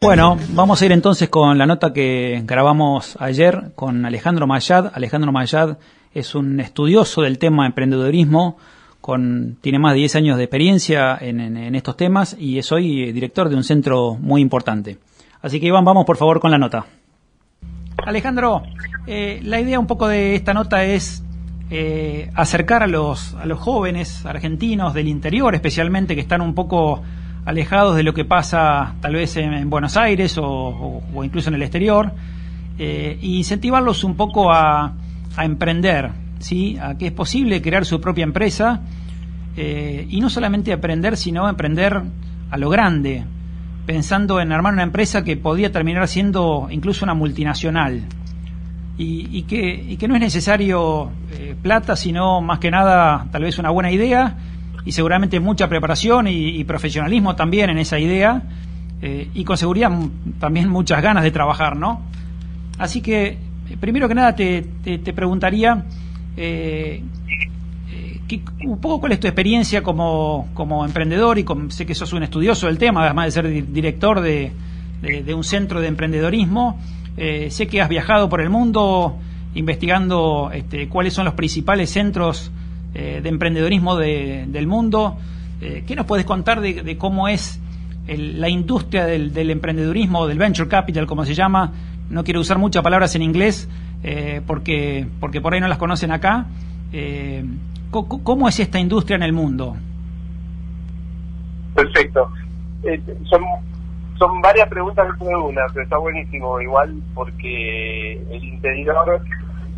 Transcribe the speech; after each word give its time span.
Bueno, 0.00 0.38
vamos 0.50 0.80
a 0.80 0.86
ir 0.86 0.92
entonces 0.92 1.28
con 1.28 1.58
la 1.58 1.66
nota 1.66 1.92
que 1.92 2.40
grabamos 2.44 3.16
ayer 3.18 3.72
con 3.74 4.06
Alejandro 4.06 4.46
Mayad. 4.46 4.92
Alejandro 4.94 5.32
Mayad 5.32 5.76
es 6.14 6.36
un 6.36 6.60
estudioso 6.60 7.22
del 7.22 7.40
tema 7.40 7.66
emprendedorismo, 7.66 8.58
tiene 9.60 9.80
más 9.80 9.94
de 9.94 9.98
10 9.98 10.14
años 10.14 10.36
de 10.36 10.44
experiencia 10.44 11.18
en, 11.20 11.74
estos 11.74 11.96
temas 11.96 12.36
y 12.38 12.58
es 12.58 12.70
hoy 12.70 13.10
director 13.10 13.48
de 13.48 13.56
un 13.56 13.64
centro 13.64 14.14
muy 14.14 14.40
importante. 14.40 14.98
Así 15.42 15.58
que 15.58 15.66
Iván, 15.66 15.84
vamos 15.84 16.06
por 16.06 16.16
favor 16.16 16.38
con 16.38 16.52
la 16.52 16.58
nota. 16.58 16.86
Alejandro, 18.06 18.62
eh, 19.08 19.40
la 19.42 19.60
idea 19.60 19.80
un 19.80 19.88
poco 19.88 20.06
de 20.06 20.36
esta 20.36 20.54
nota 20.54 20.84
es 20.84 21.24
eh, 21.70 22.30
acercar 22.36 22.84
a 22.84 22.86
los 22.86 23.34
jóvenes 23.56 24.24
argentinos 24.24 24.94
del 24.94 25.08
interior 25.08 25.56
especialmente 25.56 26.14
que 26.14 26.20
están 26.20 26.40
un 26.40 26.54
poco 26.54 27.02
alejados 27.48 27.96
de 27.96 28.02
lo 28.02 28.12
que 28.12 28.26
pasa 28.26 28.96
tal 29.00 29.14
vez 29.14 29.34
en, 29.38 29.70
Buenos 29.70 29.96
Aires 29.96 30.36
o, 30.38 31.00
incluso 31.24 31.48
en 31.48 31.54
el 31.54 31.62
exterior, 31.62 32.12
eh, 32.78 33.18
e 33.22 33.26
incentivarlos 33.26 34.04
un 34.04 34.16
poco 34.16 34.52
a, 34.52 34.92
emprender, 35.38 36.10
¿sí? 36.40 36.76
a 36.78 36.98
que 36.98 37.06
es 37.06 37.12
posible 37.12 37.62
crear 37.62 37.86
su 37.86 38.02
propia 38.02 38.24
empresa 38.24 38.82
eh, 39.56 40.06
y 40.10 40.20
no 40.20 40.28
solamente 40.28 40.74
aprender, 40.74 41.16
sino 41.16 41.48
emprender 41.48 42.02
a 42.50 42.58
lo 42.58 42.68
grande, 42.68 43.24
pensando 43.86 44.42
en 44.42 44.52
armar 44.52 44.74
una 44.74 44.82
empresa 44.82 45.24
que 45.24 45.38
podría 45.38 45.72
terminar 45.72 46.06
siendo 46.06 46.68
incluso 46.70 47.06
una 47.06 47.14
multinacional. 47.14 48.02
Y, 48.98 49.42
que, 49.44 49.96
no 50.06 50.16
es 50.16 50.20
necesario 50.20 51.12
eh, 51.32 51.54
plata, 51.62 51.96
sino 51.96 52.42
más 52.42 52.58
que 52.58 52.70
nada 52.70 53.26
tal 53.30 53.44
vez 53.44 53.58
una 53.58 53.70
buena 53.70 53.92
idea 53.92 54.36
y 54.88 54.92
seguramente 54.92 55.38
mucha 55.38 55.68
preparación 55.68 56.28
y, 56.28 56.64
profesionalismo 56.64 57.36
también 57.36 57.68
en 57.68 57.76
esa 57.76 57.98
idea 57.98 58.42
eh, 59.02 59.28
y 59.34 59.44
con 59.44 59.58
seguridad 59.58 59.92
también 60.40 60.70
muchas 60.70 61.02
ganas 61.02 61.24
de 61.24 61.30
trabajar, 61.30 61.76
¿no? 61.76 62.00
Así 62.78 63.02
que, 63.02 63.26
eh, 63.26 63.76
primero 63.78 64.08
que 64.08 64.14
nada, 64.14 64.34
te, 64.34 64.62
te, 64.82 65.12
preguntaría 65.12 65.84
eh, 66.38 67.02
un 68.64 68.78
poco 68.80 69.00
cuál 69.00 69.12
es 69.12 69.20
tu 69.20 69.26
experiencia 69.26 69.82
como, 69.82 70.48
como 70.54 70.86
emprendedor 70.86 71.38
y 71.38 71.44
sé 71.68 71.84
que 71.84 71.94
sos 71.94 72.14
un 72.14 72.22
estudioso 72.22 72.66
del 72.66 72.78
tema, 72.78 73.04
además 73.04 73.26
de 73.26 73.30
ser 73.32 73.70
director 73.70 74.22
de, 74.22 74.52
de, 75.02 75.34
un 75.34 75.44
centro 75.44 75.82
de 75.82 75.88
emprendedorismo. 75.88 76.80
sé 77.14 77.66
que 77.66 77.82
has 77.82 77.90
viajado 77.90 78.30
por 78.30 78.40
el 78.40 78.48
mundo 78.48 79.18
investigando 79.54 80.50
este, 80.50 80.88
cuáles 80.88 81.12
son 81.12 81.26
los 81.26 81.34
principales 81.34 81.90
centros 81.90 82.50
eh, 82.94 83.20
de 83.22 83.28
emprendedorismo 83.28 83.96
del 83.96 84.66
mundo. 84.66 85.18
Eh, 85.60 85.84
¿Qué 85.86 85.94
nos 85.94 86.06
puedes 86.06 86.24
contar 86.24 86.60
de, 86.60 86.96
cómo 86.96 87.28
es 87.28 87.60
la 88.06 88.48
industria 88.48 89.04
del, 89.04 89.34
del, 89.34 89.50
emprendedurismo, 89.50 90.26
del 90.26 90.38
venture 90.38 90.68
capital, 90.68 91.06
como 91.06 91.24
se 91.24 91.34
llama? 91.34 91.72
No 92.08 92.24
quiero 92.24 92.40
usar 92.40 92.58
muchas 92.58 92.82
palabras 92.82 93.14
en 93.14 93.22
inglés 93.22 93.68
eh, 94.02 94.40
porque, 94.46 95.06
porque 95.20 95.40
por 95.40 95.52
ahí 95.52 95.60
no 95.60 95.68
las 95.68 95.78
conocen 95.78 96.12
acá. 96.12 96.46
¿Cómo 97.90 98.48
es 98.48 98.60
esta 98.60 98.78
industria 98.78 99.16
en 99.16 99.22
el 99.22 99.32
mundo? 99.32 99.76
Perfecto. 101.74 102.32
son, 103.24 103.42
son 104.18 104.40
varias 104.40 104.68
preguntas 104.68 105.06
de 105.18 105.36
una, 105.36 105.66
pero 105.72 105.84
está 105.84 105.98
buenísimo 105.98 106.60
igual 106.60 106.94
porque 107.14 108.14
el 108.30 108.44
interior 108.44 109.20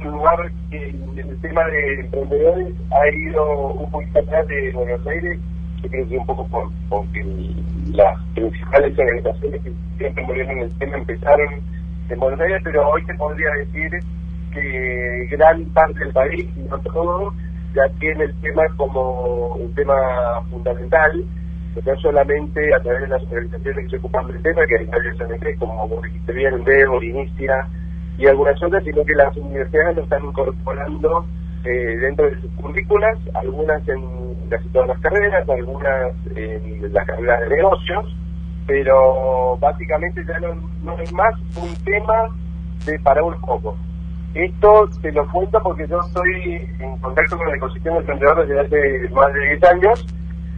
lugar 0.09 0.51
en 0.71 1.19
el 1.19 1.41
tema 1.41 1.65
de 1.67 2.01
emprendedores 2.01 2.75
ha 2.91 3.09
ido 3.15 3.73
un 3.73 3.91
poquito 3.91 4.21
atrás 4.21 4.47
de 4.49 4.73
Buenos 4.73 5.07
Aires, 5.07 5.39
yo 5.83 5.89
creo 5.89 6.09
que 6.09 6.19
un 6.19 6.27
poco 6.27 6.47
por, 6.49 6.71
porque 6.89 7.25
las 7.93 8.19
principales 8.35 8.99
organizaciones 8.99 9.63
que 9.63 9.73
siempre 9.99 10.25
volvieron 10.25 10.59
en 10.59 10.65
el 10.65 10.79
tema 10.79 10.97
empezaron 10.97 11.49
en 12.09 12.21
Buenos 12.21 12.41
Aires, 12.41 12.61
pero 12.65 12.89
hoy 12.89 13.05
se 13.05 13.15
podría 13.15 13.51
decir 13.55 14.01
que 14.53 15.29
gran 15.31 15.65
parte 15.67 15.99
del 16.01 16.13
país, 16.13 16.47
y 16.57 16.61
no 16.61 16.79
todo, 16.79 17.33
ya 17.75 17.89
tiene 18.01 18.25
el 18.25 18.35
tema 18.41 18.63
como 18.77 19.55
un 19.55 19.75
tema 19.75 19.95
fundamental, 20.51 21.25
no 21.85 22.01
solamente 22.01 22.75
a 22.75 22.81
través 22.81 23.03
de 23.03 23.09
las 23.09 23.23
organizaciones 23.23 23.85
que 23.85 23.91
se 23.91 23.97
ocupan 23.99 24.27
del 24.27 24.43
tema, 24.43 24.67
que 24.67 24.79
hay 24.79 24.87
varias 24.87 25.59
como 25.59 25.89
vos 25.89 26.03
dijiste 26.03 26.33
bien, 26.33 26.65
Veo, 26.65 27.03
Inicia, 27.03 27.69
y 28.21 28.27
algunas 28.27 28.63
otras, 28.63 28.85
sino 28.85 29.03
que 29.05 29.15
las 29.15 29.35
universidades 29.35 29.97
lo 29.97 30.03
están 30.03 30.25
incorporando 30.27 31.25
eh, 31.65 31.97
dentro 32.01 32.27
de 32.27 32.39
sus 32.41 32.51
currículas, 32.53 33.19
algunas 33.35 33.87
en 33.89 34.03
casi 34.51 34.69
todas 34.69 34.89
las 34.89 35.01
carreras, 35.01 35.49
algunas 35.49 36.13
en 36.37 36.93
las 36.93 37.07
carreras 37.07 37.41
de 37.41 37.57
negocios, 37.57 38.17
pero 38.67 39.57
básicamente 39.59 40.23
ya 40.27 40.39
no, 40.41 40.55
no 40.85 40.99
es 40.99 41.11
más 41.15 41.35
un 41.57 41.75
tema 41.85 42.29
de 42.85 42.99
para 43.01 43.25
unos 43.25 43.41
pocos. 43.41 43.77
Esto 44.35 44.89
te 45.01 45.13
lo 45.13 45.27
cuento 45.33 45.61
porque 45.63 45.89
yo 45.89 45.99
estoy 46.01 46.69
en 46.79 46.99
contacto 46.99 47.39
con 47.39 47.49
el 47.49 47.55
ecosistema 47.55 47.97
emprendedor 47.97 48.47
desde 48.47 48.61
hace 48.61 49.15
más 49.15 49.33
de 49.33 49.41
10 49.41 49.65
años 49.65 50.07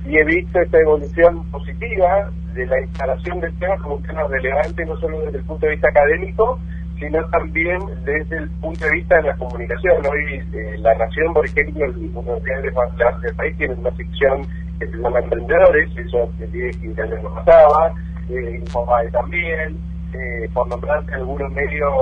y 0.05 0.19
he 0.19 0.25
visto 0.25 0.61
esta 0.61 0.79
evolución 0.81 1.44
positiva 1.50 2.29
de 2.55 2.67
la 2.67 2.81
instalación 2.81 3.41
del 3.41 3.56
tema 3.59 3.77
como 3.79 3.94
un 3.94 4.03
tema 4.03 4.25
relevante 4.25 4.84
no 4.84 4.97
solo 4.99 5.21
desde 5.21 5.39
el 5.39 5.44
punto 5.44 5.67
de 5.67 5.73
vista 5.73 5.89
académico, 5.89 6.59
sino 7.03 7.25
también 7.31 7.81
desde 8.05 8.37
el 8.39 8.51
punto 8.61 8.85
de 8.85 8.93
vista 8.93 9.17
de 9.17 9.23
la 9.25 9.37
comunicación. 9.37 10.07
Hoy 10.07 10.43
eh, 10.55 10.77
La 10.79 10.95
Nación, 10.95 11.35
por 11.35 11.45
ejemplo, 11.45 11.85
el 11.85 11.97
Universidad 11.97 13.19
del 13.21 13.35
país 13.35 13.57
tiene 13.59 13.75
una 13.75 13.91
sección 13.97 14.47
que 14.79 14.87
se 14.87 14.97
llama 14.97 15.19
Emprendedores, 15.19 15.91
eso 15.97 16.31
hace 16.33 16.47
10, 16.47 16.77
15 16.77 17.03
años 17.03 17.23
no 17.23 17.35
pasaba, 17.35 17.93
eh, 18.29 18.62
también, 19.11 19.79
eh, 20.12 20.49
por 20.55 20.69
nombrarte 20.69 21.15
algunos 21.15 21.51
medios 21.53 21.93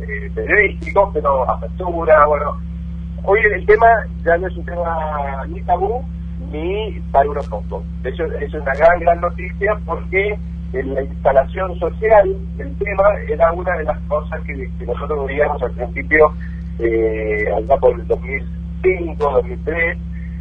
eh, 0.00 0.30
periodísticos, 0.34 1.10
pero 1.14 1.48
apertura, 1.48 2.26
bueno. 2.26 2.60
Hoy 3.22 3.40
el 3.54 3.66
tema 3.66 3.86
ya 4.24 4.36
no 4.38 4.46
es 4.46 4.56
un 4.56 4.64
tema 4.64 5.44
ni 5.48 5.60
tabú 5.62 6.04
ni 6.52 7.00
para 7.10 7.28
unos 7.28 7.48
pocos. 7.48 7.84
Eso 8.04 8.24
es 8.24 8.54
una 8.54 8.72
gran, 8.74 9.00
gran 9.00 9.20
noticia 9.20 9.76
porque 9.84 10.38
en 10.80 10.94
la 10.94 11.02
instalación 11.02 11.78
social 11.78 12.36
del 12.56 12.76
tema 12.76 13.04
era 13.28 13.52
una 13.52 13.76
de 13.76 13.84
las 13.84 13.98
cosas 14.02 14.40
que, 14.42 14.68
nosotros 14.84 15.26
veíamos 15.26 15.62
al 15.62 15.72
principio, 15.72 16.32
eh, 16.78 17.44
allá 17.56 17.76
por 17.78 17.98
el 17.98 18.06
2005, 18.06 19.30
2003, 19.30 19.98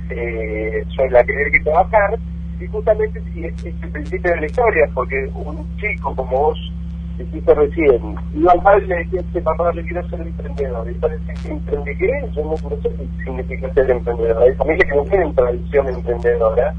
eh, 0.09 0.83
sobre 0.95 1.11
la 1.11 1.23
que 1.23 1.37
hay 1.37 1.51
que 1.51 1.59
trabajar, 1.61 2.19
y 2.59 2.67
justamente 2.67 3.19
es, 3.19 3.65
el 3.65 3.91
principio 3.91 4.31
de 4.31 4.41
la 4.41 4.45
historia, 4.45 4.89
porque 4.93 5.29
un 5.33 5.67
chico 5.77 6.15
como 6.15 6.31
vos 6.31 6.73
dijiste 7.17 7.53
recién, 7.53 8.15
y 8.33 8.47
al 8.47 8.61
padre 8.61 8.87
le 8.87 8.95
decía 8.97 9.21
este 9.21 9.41
papá 9.41 9.71
le 9.71 9.83
quiero 9.83 10.07
ser 10.09 10.21
emprendedor, 10.21 10.89
y 10.89 10.93
parece 10.95 11.33
que 11.41 11.49
emprende 11.49 11.97
qué 11.97 12.11
yo 12.35 12.43
no, 12.43 12.57
sé 12.57 12.89
qué 12.97 13.23
significa 13.23 13.73
ser 13.73 13.89
emprendedor, 13.89 14.43
hay 14.43 14.53
familias 14.55 14.89
que 14.89 14.95
no 14.95 15.03
tienen 15.03 15.33
tradición 15.33 15.87
emprendedora, 15.87 16.73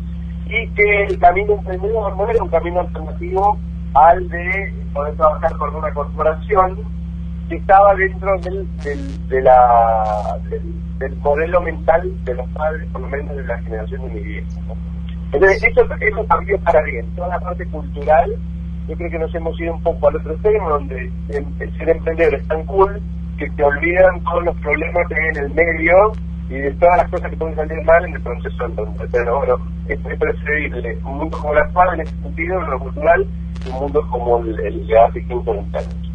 y 0.48 0.68
que 0.68 1.04
el 1.04 1.18
camino 1.18 1.54
emprendedor 1.54 2.16
no 2.16 2.28
era 2.28 2.42
un 2.42 2.48
camino 2.48 2.80
alternativo 2.80 3.58
al 3.94 4.28
de 4.28 4.72
poder 4.92 5.16
trabajar 5.16 5.56
con 5.56 5.74
una 5.74 5.92
corporación 5.92 6.78
que 7.48 7.56
estaba 7.56 7.94
dentro 7.94 8.38
del, 8.40 8.66
del, 8.78 9.28
de 9.28 9.42
la, 9.42 10.38
del, 10.98 11.16
modelo 11.16 11.60
mental 11.60 12.12
de 12.24 12.34
los 12.34 12.48
padres, 12.50 12.88
por 12.92 13.02
lo 13.02 13.08
menos 13.08 13.36
de 13.36 13.44
la 13.44 13.58
generación 13.58 14.02
de 14.02 14.14
mi 14.14 14.20
viejo. 14.20 14.76
Entonces, 15.32 15.62
eso, 15.62 15.82
eso 16.00 16.26
cambió 16.28 16.58
para 16.60 16.82
bien. 16.82 17.06
Toda 17.14 17.28
la 17.28 17.40
parte 17.40 17.66
cultural, 17.66 18.32
yo 18.88 18.96
creo 18.96 19.10
que 19.10 19.18
nos 19.18 19.34
hemos 19.34 19.60
ido 19.60 19.74
un 19.74 19.82
poco 19.82 20.08
al 20.08 20.16
otro 20.16 20.32
extremo, 20.32 20.68
donde 20.70 21.10
el 21.28 21.78
ser 21.78 21.88
emprendedor 21.90 22.34
es 22.34 22.48
tan 22.48 22.64
cool 22.66 23.00
que 23.38 23.50
te 23.50 23.62
olvidan 23.62 24.22
todos 24.24 24.44
los 24.44 24.56
problemas 24.56 25.06
que 25.08 25.14
hay 25.14 25.28
en 25.28 25.36
el 25.36 25.54
medio 25.54 26.12
y 26.48 26.54
de 26.54 26.70
todas 26.72 26.98
las 26.98 27.10
cosas 27.10 27.30
que 27.30 27.36
pueden 27.36 27.56
salir 27.56 27.84
mal 27.84 28.04
en 28.04 28.14
el 28.14 28.22
proceso 28.22 28.66
entonces. 28.66 29.08
Pero 29.12 29.60
es, 29.88 29.98
preferible 30.18 30.98
un 31.04 31.18
mundo 31.18 31.38
como 31.38 31.52
el 31.52 31.58
actual 31.60 31.94
en 31.94 32.00
ese 32.00 32.16
sentido, 32.22 32.62
en 32.62 32.70
lo 32.70 32.78
cultural, 32.78 33.26
y 33.64 33.70
un 33.70 33.80
mundo 33.80 34.06
como 34.10 34.38
el, 34.38 34.58
el 34.60 34.86
de 34.86 34.98
hace 34.98 35.24
15 35.24 35.50
años. 35.50 36.06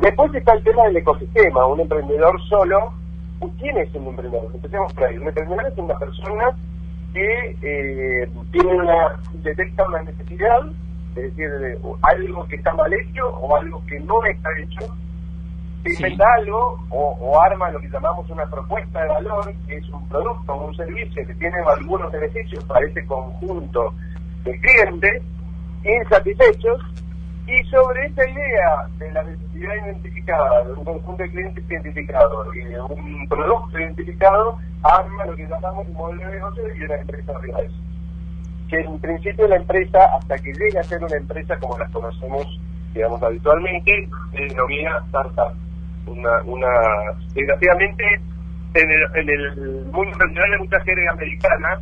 Después 0.00 0.32
está 0.34 0.52
el 0.54 0.62
tema 0.62 0.84
del 0.84 0.96
ecosistema. 0.96 1.66
Un 1.66 1.80
emprendedor 1.80 2.40
solo, 2.48 2.92
¿quién 3.58 3.76
es 3.78 3.92
un 3.94 4.06
emprendedor? 4.06 4.50
Empecemos 4.54 4.92
por 4.92 5.04
ahí. 5.04 5.18
Un 5.18 5.26
emprendedor 5.26 5.66
es 5.66 5.78
una 5.78 5.98
persona 5.98 6.56
que 7.12 7.56
eh, 7.62 8.28
tiene 8.52 8.74
una, 8.74 9.18
detecta 9.42 9.88
una 9.88 10.02
necesidad, 10.02 10.66
es 11.16 11.36
decir, 11.36 11.78
algo 12.02 12.46
que 12.46 12.56
está 12.56 12.74
mal 12.74 12.92
hecho 12.92 13.26
o 13.28 13.56
algo 13.56 13.82
que 13.86 13.98
no 14.00 14.22
está 14.24 14.50
hecho, 14.58 14.94
se 15.84 15.92
inventa 15.92 16.24
algo 16.38 16.78
o, 16.90 17.40
arma 17.40 17.70
lo 17.70 17.80
que 17.80 17.88
llamamos 17.88 18.28
una 18.30 18.46
propuesta 18.46 19.02
de 19.02 19.08
valor, 19.08 19.54
que 19.66 19.76
es 19.76 19.88
un 19.90 20.08
producto 20.08 20.52
o 20.52 20.66
un 20.66 20.76
servicio 20.76 21.26
que 21.26 21.34
tiene 21.34 21.56
algunos 21.66 22.10
beneficios 22.12 22.64
para 22.64 22.86
ese 22.86 23.04
conjunto 23.06 23.94
de 24.44 24.58
clientes 24.60 25.22
insatisfechos 25.84 26.80
y 27.46 27.62
sobre 27.64 28.06
esa 28.06 28.28
idea 28.28 28.88
de 28.98 29.12
la 29.12 29.22
necesidad 29.22 29.74
identificada, 29.86 30.64
de 30.64 30.72
un 30.72 30.84
conjunto 30.84 31.22
de 31.22 31.30
clientes 31.30 31.64
identificados 31.70 32.54
y 32.54 32.64
de 32.64 32.80
un 32.80 33.26
producto 33.28 33.78
identificado, 33.78 34.58
arma 34.82 35.24
lo 35.24 35.34
que 35.34 35.46
llamamos 35.46 35.86
un 35.86 35.94
modelo 35.94 36.26
de 36.26 36.34
negocio 36.34 36.62
y 36.76 36.82
una 36.82 36.96
empresa 36.96 37.32
eso. 37.64 37.74
que 38.68 38.80
en 38.80 38.98
principio 38.98 39.48
la 39.48 39.56
empresa, 39.56 39.98
hasta 40.14 40.36
que 40.36 40.52
llegue 40.52 40.78
a 40.78 40.82
ser 40.82 41.02
una 41.02 41.16
empresa 41.16 41.58
como 41.58 41.78
las 41.78 41.90
conocemos, 41.90 42.60
digamos, 42.92 43.22
habitualmente, 43.22 44.08
se 44.32 44.42
denomina 44.42 44.98
startup. 45.06 45.54
Una, 46.06 46.42
una, 46.44 46.68
desgraciadamente, 47.34 48.04
en 48.74 48.90
el, 48.90 49.02
en 49.14 49.28
el 49.28 49.84
mundo 49.86 50.10
empresarial 50.12 50.52
hay 50.52 50.58
mucha 50.58 50.80
jerga 50.80 51.12
americana, 51.12 51.80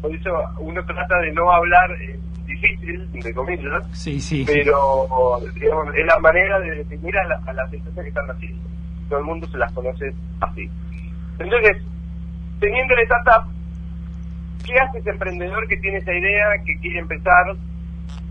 por 0.00 0.14
eso 0.14 0.30
uno 0.58 0.84
trata 0.84 1.18
de 1.20 1.32
no 1.32 1.50
hablar 1.50 1.90
eh, 2.00 2.18
difícil, 2.46 3.08
entre 3.14 3.32
comillas, 3.32 3.82
sí, 3.92 4.20
sí. 4.20 4.44
pero 4.46 5.40
digamos, 5.54 5.94
es 5.94 6.06
la 6.06 6.18
manera 6.18 6.60
de 6.60 6.76
definir 6.76 7.16
a, 7.16 7.50
a 7.50 7.52
las 7.52 7.72
empresas 7.72 8.02
que 8.02 8.08
están 8.08 8.30
haciendo. 8.30 8.62
Todo 9.08 9.18
el 9.18 9.24
mundo 9.24 9.46
se 9.48 9.58
las 9.58 9.72
conoce 9.72 10.12
así. 10.40 10.68
Entonces, 11.38 11.82
teniendo 12.60 12.94
el 12.94 13.00
startup, 13.02 13.50
¿qué 14.64 14.74
hace 14.78 14.98
ese 14.98 15.10
emprendedor 15.10 15.66
que 15.68 15.76
tiene 15.78 15.98
esa 15.98 16.12
idea, 16.12 16.46
que 16.64 16.78
quiere 16.78 17.00
empezar, 17.00 17.56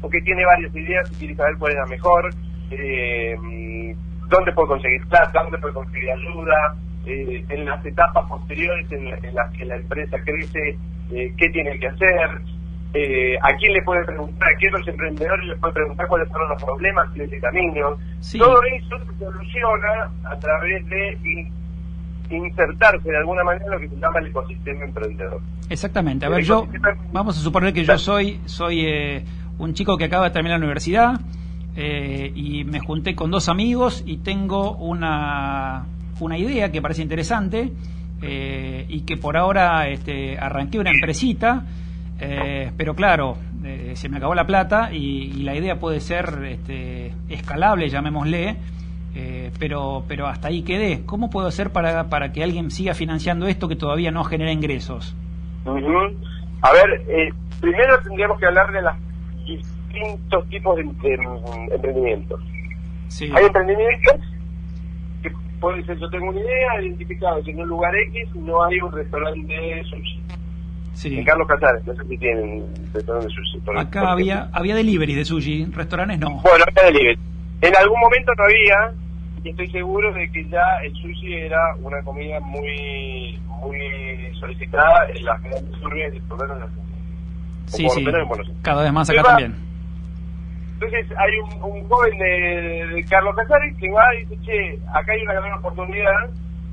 o 0.01 0.09
que 0.09 0.21
tiene 0.21 0.45
varias 0.45 0.75
ideas 0.75 1.11
y 1.11 1.15
quiere 1.15 1.35
saber 1.35 1.57
cuál 1.57 1.73
es 1.73 1.77
la 1.79 1.85
mejor? 1.85 2.33
Eh, 2.71 3.35
¿Dónde 4.29 4.51
puede 4.53 4.67
conseguir 4.69 5.05
plata? 5.07 5.41
¿Dónde 5.43 5.57
puede 5.57 5.73
conseguir 5.73 6.09
ayuda? 6.11 6.75
Eh, 7.05 7.43
en 7.49 7.65
las 7.65 7.85
etapas 7.85 8.25
posteriores 8.29 8.89
en, 8.91 9.07
en 9.07 9.35
las 9.35 9.51
que 9.51 9.65
la 9.65 9.75
empresa 9.75 10.17
crece, 10.23 10.77
eh, 11.11 11.33
¿qué 11.37 11.49
tiene 11.49 11.77
que 11.77 11.87
hacer? 11.87 12.41
Eh, 12.93 13.35
¿A 13.41 13.55
quién 13.57 13.73
le 13.73 13.81
puede 13.81 14.05
preguntar? 14.05 14.47
¿A 14.49 14.55
quién 14.57 14.71
los 14.71 14.87
emprendedores 14.87 15.45
le 15.47 15.55
puede 15.57 15.73
preguntar 15.73 16.07
cuáles 16.07 16.29
son 16.29 16.47
los 16.47 16.63
problemas 16.63 17.13
de 17.13 17.25
ese 17.25 17.39
camino? 17.39 17.97
Sí. 18.21 18.37
Todo 18.39 18.61
eso 18.63 18.97
se 18.99 19.17
soluciona 19.19 20.09
a 20.23 20.39
través 20.39 20.87
de 20.87 21.17
in- 21.25 21.51
insertarse 22.29 23.09
de 23.09 23.17
alguna 23.17 23.43
manera 23.43 23.65
en 23.65 23.71
lo 23.71 23.79
que 23.79 23.89
se 23.89 23.95
llama 23.97 24.19
el 24.19 24.27
ecosistema 24.27 24.85
emprendedor. 24.85 25.41
Exactamente. 25.69 26.25
A 26.25 26.29
ver, 26.29 26.43
yo 26.43 26.67
vamos 27.11 27.37
a 27.37 27.41
suponer 27.41 27.73
que 27.73 27.83
yo 27.83 27.97
soy 27.97 28.39
soy 28.45 28.85
eh, 28.85 29.25
un 29.57 29.73
chico 29.73 29.97
que 29.97 30.05
acaba 30.05 30.25
de 30.25 30.31
terminar 30.31 30.59
la 30.59 30.65
universidad 30.65 31.19
eh, 31.75 32.31
y 32.35 32.63
me 32.65 32.79
junté 32.79 33.15
con 33.15 33.31
dos 33.31 33.49
amigos 33.49 34.03
y 34.05 34.17
tengo 34.17 34.75
una 34.75 35.85
una 36.19 36.37
idea 36.37 36.71
que 36.71 36.81
parece 36.81 37.01
interesante 37.01 37.71
eh, 38.21 38.85
y 38.87 39.01
que 39.01 39.17
por 39.17 39.37
ahora 39.37 39.87
este, 39.89 40.37
arranqué 40.37 40.79
una 40.79 40.91
empresita, 40.91 41.65
eh, 42.19 42.71
pero 42.77 42.95
claro, 42.95 43.37
eh, 43.63 43.93
se 43.95 44.07
me 44.09 44.17
acabó 44.17 44.33
la 44.33 44.45
plata 44.45 44.93
y, 44.93 45.43
la 45.43 45.55
idea 45.55 45.77
puede 45.79 45.99
ser 45.99 46.43
este, 46.45 47.13
escalable, 47.27 47.89
llamémosle, 47.89 48.55
eh, 49.15 49.51
pero, 49.59 50.05
pero 50.07 50.27
hasta 50.27 50.47
ahí 50.47 50.63
quedé. 50.63 51.05
¿Cómo 51.05 51.29
puedo 51.29 51.47
hacer 51.47 51.71
para, 51.71 52.05
para 52.05 52.31
que 52.31 52.43
alguien 52.43 52.71
siga 52.71 52.93
financiando 52.93 53.47
esto 53.47 53.67
que 53.67 53.75
todavía 53.75 54.11
no 54.11 54.23
genera 54.23 54.51
ingresos? 54.51 55.15
Ujú. 55.65 56.15
A 56.61 56.71
ver, 56.71 57.33
primero 57.59 57.99
tendríamos 58.03 58.39
que 58.39 58.45
hablar 58.45 58.71
de 58.71 58.81
los 58.81 58.93
distintos 59.93 60.49
tipos 60.49 60.75
de, 60.77 60.83
de, 60.83 61.17
mm, 61.17 61.73
emprendimientos. 61.73 62.41
Sí, 63.07 63.31
Hay 63.35 63.45
emprendimientos 63.45 64.15
que 65.21 65.31
puede 65.59 65.83
ser, 65.85 65.97
yo 65.99 66.09
tengo 66.09 66.29
una 66.29 66.39
idea, 66.39 66.81
identificado 66.81 67.43
que 67.43 67.51
en 67.51 67.59
un 67.61 67.67
lugar 67.69 67.93
X 67.95 68.35
no 68.35 68.63
hay 68.63 68.79
un 68.79 68.91
restaurante 68.91 69.53
de 69.53 69.83
sushi. 69.83 70.19
sí. 70.93 71.17
En 71.19 71.23
Carlos 71.25 71.47
Casares, 71.47 71.85
no 71.85 71.93
sé 71.95 72.03
si 72.07 72.17
tienen 72.17 72.63
restaurante 72.93 73.27
de 73.29 73.33
sushi. 73.35 73.59
por- 73.59 73.77
Acá 73.77 74.01
por 74.01 74.09
había, 74.09 74.33
ejemplo. 74.35 74.59
había 74.59 74.75
delivery 74.75 75.13
de 75.15 75.25
sushi, 75.25 75.65
restaurantes 75.65 76.19
no. 76.19 76.41
Bueno, 76.41 76.65
acá 76.67 76.85
delivery. 76.85 77.19
En 77.61 77.75
algún 77.77 77.99
momento 77.99 78.31
no 78.37 78.43
había, 78.43 78.93
y 79.43 79.49
estoy 79.49 79.69
seguro 79.71 80.11
de 80.13 80.29
que 80.31 80.47
ya 80.49 80.63
el 80.83 80.93
sushi 80.95 81.33
era 81.33 81.75
una 81.81 82.01
comida 82.01 82.39
muy 82.41 83.39
muy 83.61 83.79
solicitada 84.39 85.07
en 85.15 85.23
las 85.23 85.41
grandes 85.41 85.81
urbes, 85.81 86.21
por 86.27 86.37
lo 86.37 86.43
menos 86.55 86.57
en 86.57 86.63
Argentina. 86.63 86.83
Sí, 87.67 87.87
sí. 87.89 88.05
Cada 88.61 88.83
vez 88.83 88.91
más 88.91 89.09
acá 89.09 89.23
también. 89.23 89.55
Entonces 90.83 91.17
hay 91.17 91.31
un, 91.39 91.63
un 91.63 91.87
joven 91.87 92.17
de, 92.17 92.87
de 92.95 93.05
Carlos 93.09 93.35
Casares 93.35 93.75
que 93.77 93.89
va 93.89 94.03
y 94.15 94.25
dice, 94.25 94.37
che, 94.43 94.79
acá 94.93 95.13
hay 95.13 95.21
una 95.23 95.33
gran 95.33 95.53
oportunidad. 95.53 96.29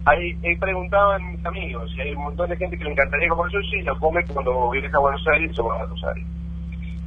Ahí 0.06 0.36
he 0.42 0.56
preguntado 0.56 1.12
a 1.12 1.18
mis 1.18 1.44
amigos 1.44 1.92
y 1.96 2.00
hay 2.00 2.12
un 2.14 2.22
montón 2.24 2.48
de 2.48 2.56
gente 2.56 2.76
que 2.76 2.84
le 2.84 2.90
encantaría 2.92 3.28
comer 3.28 3.52
sushi 3.52 3.76
y 3.78 3.82
lo 3.82 3.98
come 3.98 4.24
cuando 4.24 4.70
vienes 4.70 4.92
a 4.94 4.98
Buenos 4.98 5.22
Aires 5.28 5.58
o 5.58 5.72
a 5.72 5.84
Rosario. 5.84 6.24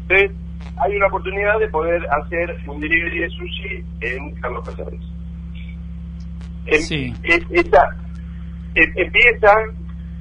Entonces 0.07 0.31
hay 0.77 0.95
una 0.95 1.07
oportunidad 1.07 1.59
de 1.59 1.67
poder 1.69 2.05
hacer 2.11 2.55
un 2.67 2.79
delivery 2.79 3.19
de 3.19 3.29
sushi 3.29 3.83
en 4.01 4.35
Carlos 4.35 4.63
Casares. 4.69 5.01
Em- 6.67 6.81
Sí. 6.81 7.13
em- 7.23 8.93
empieza, 8.95 9.53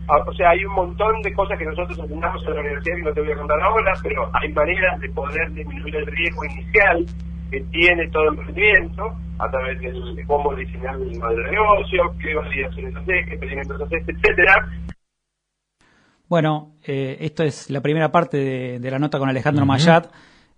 o 0.08 0.32
sea, 0.34 0.50
hay 0.50 0.64
un 0.64 0.74
montón 0.74 1.20
de 1.22 1.32
cosas 1.32 1.58
que 1.58 1.64
nosotros 1.64 1.98
enseñamos 1.98 2.42
en 2.46 2.54
la 2.54 2.60
universidad 2.60 2.96
que 2.96 3.02
no 3.02 3.12
te 3.14 3.20
voy 3.20 3.32
a 3.32 3.36
contar 3.36 3.60
ahora, 3.60 3.92
pero 4.02 4.30
hay 4.34 4.52
maneras 4.52 5.00
de 5.00 5.08
poder 5.10 5.52
disminuir 5.52 5.96
el 5.96 6.06
riesgo 6.06 6.44
inicial 6.44 7.06
que 7.50 7.60
tiene 7.70 8.08
todo 8.10 8.28
emprendimiento 8.28 9.14
a 9.38 9.50
través 9.50 9.80
de 9.80 10.24
cómo 10.26 10.54
diseñar 10.54 10.94
el 10.96 11.18
modelo 11.18 11.42
de 11.44 11.50
negocio, 11.50 12.14
qué 12.20 12.34
validaciones 12.34 12.94
haces, 12.96 13.26
qué 13.26 13.32
experimentos 13.34 13.80
haces, 13.80 14.02
etcétera. 14.08 14.68
Bueno, 16.28 16.72
eh, 16.86 17.18
esto 17.20 17.42
es 17.42 17.68
la 17.70 17.80
primera 17.80 18.10
parte 18.10 18.38
de, 18.38 18.78
de 18.78 18.90
la 18.90 18.98
nota 18.98 19.18
con 19.18 19.28
Alejandro 19.28 19.66
Mayat. 19.66 20.06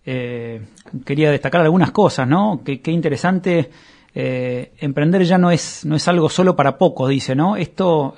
Eh, 0.06 0.61
quería 1.05 1.31
destacar 1.31 1.62
algunas 1.62 1.91
cosas, 1.91 2.29
¿no? 2.29 2.61
Que- 2.64 2.81
Qué 2.81 2.91
interesante. 2.91 3.70
eh, 4.17 4.73
emprender 4.79 5.25
ya 5.25 5.38
no 5.38 5.50
es, 5.50 5.85
no 5.85 5.96
es 5.96 6.06
algo 6.06 6.29
solo 6.29 6.55
para 6.55 6.79
pocos, 6.79 7.08
dice, 7.11 7.35
¿no? 7.35 7.56
Esto, 7.56 8.14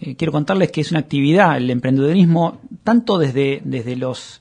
eh, 0.00 0.16
quiero 0.16 0.32
contarles 0.32 0.70
que 0.72 0.80
es 0.80 0.90
una 0.90 1.00
actividad, 1.00 1.56
el 1.56 1.70
emprendedurismo, 1.70 2.60
tanto 2.84 3.18
desde, 3.18 3.60
desde 3.64 3.96
los, 3.96 4.40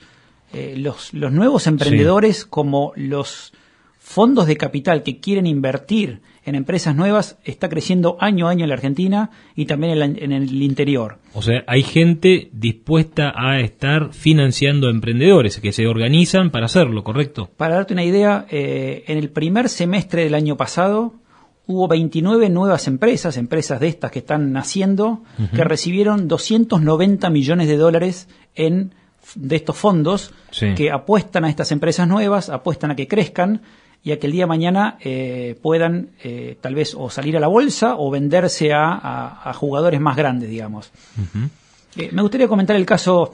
eh, 0.53 0.75
los, 0.77 1.13
los 1.13 1.31
nuevos 1.31 1.67
emprendedores 1.67 2.45
como 2.45 2.93
los 2.95 3.53
fondos 3.97 4.47
de 4.47 4.57
capital 4.57 5.03
que 5.03 5.19
quieren 5.19 5.45
invertir 5.45 6.21
en 6.45 6.55
empresas 6.55 6.95
nuevas 6.95 7.37
está 7.43 7.69
creciendo 7.69 8.17
año 8.19 8.47
a 8.47 8.51
año 8.51 8.63
en 8.63 8.69
la 8.69 8.75
Argentina 8.75 9.29
y 9.55 9.65
también 9.65 9.93
en, 9.93 9.99
la- 9.99 10.05
en 10.05 10.31
el 10.31 10.63
interior. 10.63 11.19
O 11.33 11.43
sea, 11.43 11.63
hay 11.67 11.83
gente 11.83 12.49
dispuesta 12.53 13.31
a 13.35 13.59
estar 13.59 14.13
financiando 14.13 14.89
emprendedores 14.89 15.59
que 15.59 15.71
se 15.71 15.85
organizan 15.85 16.49
para 16.49 16.65
hacerlo, 16.65 17.03
¿correcto? 17.03 17.51
Para 17.55 17.75
darte 17.75 17.93
una 17.93 18.03
idea, 18.03 18.47
eh, 18.49 19.03
en 19.07 19.19
el 19.19 19.29
primer 19.29 19.69
semestre 19.69 20.23
del 20.23 20.33
año 20.33 20.57
pasado 20.57 21.13
hubo 21.71 21.87
29 21.87 22.49
nuevas 22.49 22.87
empresas, 22.87 23.37
empresas 23.37 23.79
de 23.79 23.89
estas 23.89 24.09
que 24.11 24.19
están 24.19 24.51
naciendo, 24.51 25.21
que 25.53 25.63
recibieron 25.63 26.27
290 26.27 27.29
millones 27.29 27.67
de 27.67 27.77
dólares 27.77 28.27
en 28.55 28.93
de 29.35 29.55
estos 29.57 29.77
fondos 29.77 30.33
Sí. 30.49 30.73
que 30.73 30.89
apuestan 30.91 31.45
a 31.45 31.49
estas 31.49 31.71
empresas 31.71 32.07
nuevas, 32.07 32.49
apuestan 32.49 32.89
a 32.91 32.95
que 32.95 33.07
crezcan 33.07 33.61
y 34.03 34.11
a 34.13 34.17
que 34.19 34.25
el 34.25 34.33
día 34.33 34.43
de 34.43 34.47
mañana 34.47 34.97
eh, 35.01 35.59
puedan 35.61 36.09
eh, 36.23 36.57
tal 36.59 36.73
vez 36.73 36.95
o 36.97 37.09
salir 37.11 37.37
a 37.37 37.39
la 37.39 37.47
bolsa 37.47 37.93
o 37.97 38.09
venderse 38.09 38.73
a, 38.73 38.93
a- 38.93 39.49
a 39.49 39.53
jugadores 39.53 39.99
más 40.01 40.15
grandes, 40.17 40.49
digamos. 40.49 40.91
Eh, 41.95 42.09
me 42.11 42.21
gustaría 42.23 42.47
comentar 42.47 42.75
el 42.75 42.85
caso, 42.85 43.33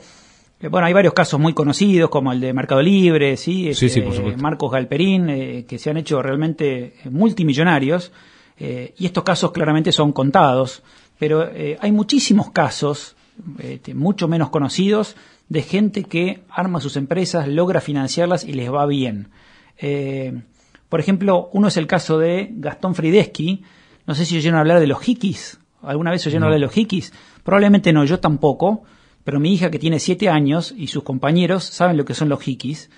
bueno, 0.69 0.87
hay 0.87 0.93
varios 0.93 1.13
casos 1.13 1.39
muy 1.39 1.53
conocidos, 1.53 2.09
como 2.09 2.31
el 2.31 2.39
de 2.39 2.53
Mercado 2.53 2.81
Libre, 2.81 3.37
¿sí? 3.37 3.73
Sí, 3.73 3.89
sí, 3.89 3.99
Este, 3.99 4.21
por. 4.21 4.37
Marcos 4.41 4.71
Galperín, 4.71 5.29
eh, 5.29 5.65
que 5.67 5.77
se 5.77 5.89
han 5.89 5.97
hecho 5.97 6.21
realmente 6.21 6.95
multimillonarios, 7.09 8.11
eh, 8.57 8.93
y 8.97 9.05
estos 9.05 9.23
casos 9.23 9.51
claramente 9.51 9.91
son 9.91 10.11
contados, 10.13 10.81
pero 11.19 11.43
eh, 11.51 11.77
hay 11.81 11.91
muchísimos 11.91 12.51
casos, 12.51 13.15
este, 13.59 13.93
mucho 13.93 14.27
menos 14.27 14.49
conocidos, 14.49 15.15
de 15.49 15.61
gente 15.61 16.03
que 16.05 16.41
arma 16.49 16.79
sus 16.79 16.95
empresas, 16.97 17.47
logra 17.47 17.81
financiarlas 17.81 18.43
y 18.45 18.53
les 18.53 18.71
va 18.71 18.85
bien. 18.85 19.29
Eh, 19.77 20.41
por 20.89 20.99
ejemplo, 20.99 21.49
uno 21.53 21.67
es 21.67 21.77
el 21.77 21.87
caso 21.87 22.17
de 22.17 22.49
Gastón 22.51 22.95
Frideschi, 22.95 23.63
no 24.07 24.15
sé 24.15 24.25
si 24.25 24.37
oyeron 24.37 24.59
hablar 24.59 24.79
de 24.79 24.87
los 24.87 25.07
hikis, 25.07 25.59
¿alguna 25.81 26.11
vez 26.11 26.25
oyeron 26.25 26.41
No. 26.41 26.45
hablar 26.47 26.59
de 26.61 26.65
los 26.65 26.77
hikis? 26.77 27.11
Probablemente 27.43 27.91
no, 27.91 28.05
yo 28.05 28.19
tampoco, 28.19 28.83
pero 29.25 29.41
mi 29.41 29.53
hija 29.53 29.69
que 29.69 29.79
tiene 29.79 29.99
siete 29.99 30.29
años 30.29 30.73
y 30.77 30.87
sus 30.87 31.03
compañeros 31.03 31.65
saben 31.65 31.97
lo 31.97 32.05
que 32.05 32.13
son 32.13 32.29
los 32.29 32.47
hikis. 32.47 32.89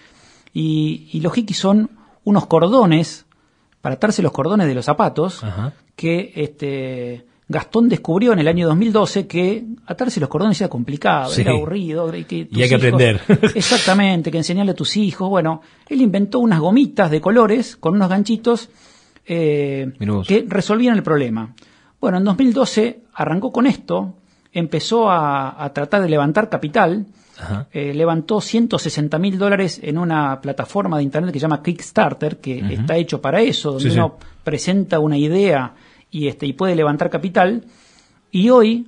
Y, 0.53 1.09
y 1.11 1.21
los 1.21 1.35
hikis 1.35 1.57
son 1.57 1.89
unos 2.23 2.45
cordones, 2.45 3.25
para 3.81 3.95
atarse 3.95 4.21
los 4.21 4.31
cordones 4.31 4.67
de 4.67 4.75
los 4.75 4.85
zapatos, 4.85 5.43
Ajá. 5.43 5.73
que 5.95 6.33
este, 6.35 7.25
Gastón 7.47 7.87
descubrió 7.89 8.33
en 8.33 8.39
el 8.39 8.47
año 8.49 8.67
2012 8.67 9.25
que 9.27 9.63
atarse 9.85 10.19
los 10.19 10.27
cordones 10.29 10.59
era 10.59 10.69
complicado, 10.69 11.29
Sí. 11.31 11.41
era 11.41 11.51
aburrido. 11.51 12.13
Y, 12.15 12.25
que 12.25 12.35
hay 12.35 12.45
que 12.47 12.65
hijos- 12.65 12.73
aprender. 12.75 13.21
Exactamente, 13.55 14.29
que 14.31 14.37
enseñarle 14.37 14.73
a 14.73 14.75
tus 14.75 14.97
hijos. 14.97 15.29
Bueno, 15.29 15.61
él 15.87 16.01
inventó 16.01 16.39
unas 16.39 16.59
gomitas 16.59 17.09
de 17.09 17.21
colores 17.21 17.77
con 17.77 17.95
unos 17.95 18.09
ganchitos 18.09 18.69
eh, 19.25 19.93
que 20.27 20.45
resolvían 20.47 20.95
el 20.97 21.03
problema. 21.03 21.53
Bueno, 22.01 22.17
en 22.17 22.23
2012 22.25 23.01
arrancó 23.13 23.51
con 23.51 23.65
esto, 23.67 24.15
empezó 24.53 25.09
a, 25.09 25.63
a 25.63 25.73
tratar 25.73 26.01
de 26.01 26.09
levantar 26.09 26.49
capital, 26.49 27.05
eh, 27.71 27.93
levantó 27.93 28.41
160 28.41 29.19
mil 29.19 29.37
dólares 29.37 29.79
en 29.83 29.97
una 29.99 30.41
plataforma 30.41 30.97
de 30.97 31.03
internet 31.03 31.31
que 31.31 31.39
se 31.39 31.43
llama 31.43 31.61
Kickstarter, 31.61 32.37
que 32.37 32.59
está 32.73 32.95
hecho 32.97 33.21
para 33.21 33.41
eso, 33.41 33.73
donde 33.73 33.83
Sí, 33.89 33.91
sí. 33.91 33.97
uno 33.99 34.17
presenta 34.43 34.99
una 34.99 35.17
idea 35.17 35.73
y, 36.09 36.27
este, 36.27 36.47
y 36.47 36.53
puede 36.53 36.75
levantar 36.75 37.09
capital. 37.09 37.63
Y 38.31 38.49
hoy, 38.49 38.87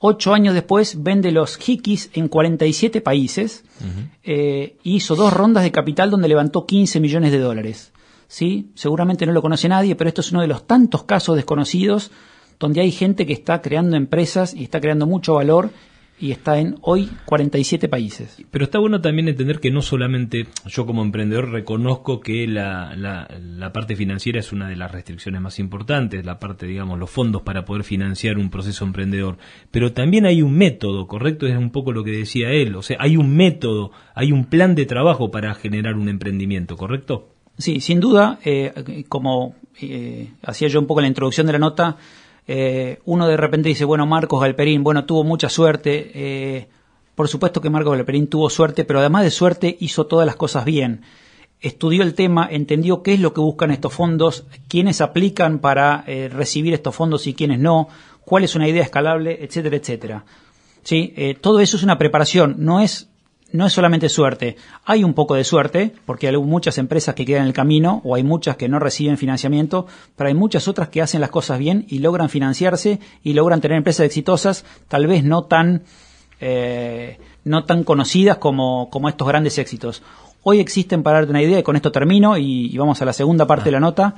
Ocho 0.00 0.32
años 0.32 0.54
después 0.54 1.02
vende 1.02 1.32
los 1.32 1.58
Hikis 1.68 2.10
en 2.14 2.28
47 2.28 3.00
países. 3.00 3.64
eh, 4.22 4.76
hizo 4.84 5.16
dos 5.16 5.32
rondas 5.32 5.64
de 5.64 5.72
capital 5.72 6.08
donde 6.08 6.28
levantó 6.28 6.66
15 6.66 7.00
millones 7.00 7.32
de 7.32 7.40
dólares. 7.40 7.92
¿Sí? 8.28 8.70
Seguramente 8.76 9.26
no 9.26 9.32
lo 9.32 9.42
conoce 9.42 9.68
nadie, 9.68 9.96
pero 9.96 10.06
esto 10.06 10.20
es 10.20 10.30
uno 10.30 10.40
de 10.40 10.46
los 10.46 10.68
tantos 10.68 11.02
casos 11.02 11.34
desconocidos 11.34 12.12
donde 12.58 12.80
hay 12.80 12.90
gente 12.90 13.26
que 13.26 13.32
está 13.32 13.62
creando 13.62 13.96
empresas 13.96 14.54
y 14.54 14.64
está 14.64 14.80
creando 14.80 15.06
mucho 15.06 15.34
valor 15.34 15.70
y 16.20 16.32
está 16.32 16.58
en 16.58 16.76
hoy 16.82 17.08
47 17.26 17.88
países. 17.88 18.42
Pero 18.50 18.64
está 18.64 18.78
bueno 18.78 19.00
también 19.00 19.28
entender 19.28 19.60
que 19.60 19.70
no 19.70 19.82
solamente 19.82 20.46
yo 20.66 20.84
como 20.84 21.02
emprendedor 21.02 21.50
reconozco 21.50 22.20
que 22.20 22.46
la, 22.46 22.94
la, 22.96 23.28
la, 23.40 23.72
parte 23.72 23.94
financiera 23.94 24.40
es 24.40 24.52
una 24.52 24.68
de 24.68 24.76
las 24.76 24.90
restricciones 24.90 25.40
más 25.40 25.58
importantes, 25.58 26.24
la 26.24 26.38
parte, 26.38 26.66
digamos, 26.66 26.98
los 26.98 27.10
fondos 27.10 27.42
para 27.42 27.64
poder 27.64 27.84
financiar 27.84 28.36
un 28.36 28.50
proceso 28.50 28.84
emprendedor, 28.84 29.38
pero 29.70 29.92
también 29.92 30.26
hay 30.26 30.42
un 30.42 30.56
método, 30.56 31.06
¿correcto? 31.06 31.46
Es 31.46 31.56
un 31.56 31.70
poco 31.70 31.92
lo 31.92 32.02
que 32.02 32.12
decía 32.12 32.50
él, 32.50 32.74
o 32.74 32.82
sea, 32.82 32.96
hay 33.00 33.16
un 33.16 33.36
método, 33.36 33.92
hay 34.14 34.32
un 34.32 34.46
plan 34.46 34.74
de 34.74 34.86
trabajo 34.86 35.30
para 35.30 35.54
generar 35.54 35.94
un 35.94 36.08
emprendimiento, 36.08 36.76
¿correcto? 36.76 37.28
Sí, 37.58 37.80
sin 37.80 38.00
duda, 38.00 38.38
eh, 38.44 39.04
como 39.08 39.56
eh, 39.80 40.30
hacía 40.42 40.68
yo 40.68 40.80
un 40.80 40.86
poco 40.86 41.00
en 41.00 41.04
la 41.04 41.08
introducción 41.08 41.46
de 41.46 41.52
la 41.52 41.58
nota, 41.58 41.96
eh, 42.50 43.00
uno 43.04 43.28
de 43.28 43.36
repente 43.36 43.68
dice, 43.68 43.84
bueno, 43.84 44.06
Marcos 44.06 44.40
Galperín, 44.40 44.82
bueno, 44.82 45.04
tuvo 45.04 45.22
mucha 45.22 45.50
suerte. 45.50 46.10
Eh, 46.14 46.68
por 47.14 47.28
supuesto 47.28 47.60
que 47.60 47.68
Marcos 47.68 47.94
Galperín 47.94 48.26
tuvo 48.26 48.48
suerte, 48.48 48.86
pero 48.86 49.00
además 49.00 49.24
de 49.24 49.30
suerte 49.30 49.76
hizo 49.80 50.06
todas 50.06 50.26
las 50.26 50.36
cosas 50.36 50.64
bien. 50.64 51.02
Estudió 51.60 52.02
el 52.02 52.14
tema, 52.14 52.48
entendió 52.50 53.02
qué 53.02 53.14
es 53.14 53.20
lo 53.20 53.34
que 53.34 53.42
buscan 53.42 53.70
estos 53.70 53.92
fondos, 53.92 54.46
quiénes 54.66 55.02
aplican 55.02 55.58
para 55.58 56.04
eh, 56.06 56.30
recibir 56.32 56.72
estos 56.72 56.94
fondos 56.94 57.26
y 57.26 57.34
quiénes 57.34 57.58
no, 57.58 57.88
cuál 58.24 58.44
es 58.44 58.54
una 58.54 58.66
idea 58.66 58.82
escalable, 58.82 59.44
etcétera, 59.44 59.76
etcétera. 59.76 60.24
Sí, 60.84 61.14
todo 61.42 61.60
eso 61.60 61.76
es 61.76 61.82
una 61.82 61.98
preparación, 61.98 62.54
no 62.60 62.80
es 62.80 63.07
no 63.52 63.66
es 63.66 63.72
solamente 63.72 64.08
suerte. 64.08 64.56
Hay 64.84 65.04
un 65.04 65.14
poco 65.14 65.34
de 65.34 65.44
suerte, 65.44 65.94
porque 66.04 66.28
hay 66.28 66.36
muchas 66.36 66.78
empresas 66.78 67.14
que 67.14 67.24
quedan 67.24 67.42
en 67.42 67.48
el 67.48 67.54
camino, 67.54 68.02
o 68.04 68.14
hay 68.14 68.22
muchas 68.22 68.56
que 68.56 68.68
no 68.68 68.78
reciben 68.78 69.16
financiamiento, 69.16 69.86
pero 70.16 70.28
hay 70.28 70.34
muchas 70.34 70.68
otras 70.68 70.88
que 70.88 71.00
hacen 71.00 71.20
las 71.20 71.30
cosas 71.30 71.58
bien 71.58 71.86
y 71.88 72.00
logran 72.00 72.28
financiarse 72.28 73.00
y 73.22 73.32
logran 73.32 73.60
tener 73.60 73.78
empresas 73.78 74.06
exitosas, 74.06 74.64
tal 74.88 75.06
vez 75.06 75.24
no 75.24 75.44
tan, 75.44 75.82
eh, 76.40 77.18
no 77.44 77.64
tan 77.64 77.84
conocidas 77.84 78.36
como, 78.36 78.90
como 78.90 79.08
estos 79.08 79.26
grandes 79.26 79.58
éxitos. 79.58 80.02
Hoy 80.42 80.60
existen, 80.60 81.02
para 81.02 81.18
darte 81.18 81.30
una 81.30 81.42
idea, 81.42 81.58
y 81.58 81.62
con 81.62 81.76
esto 81.76 81.90
termino, 81.90 82.36
y, 82.36 82.76
vamos 82.76 83.00
a 83.02 83.04
la 83.04 83.12
segunda 83.12 83.46
parte 83.46 83.66
de 83.66 83.72
la 83.72 83.80
nota, 83.80 84.16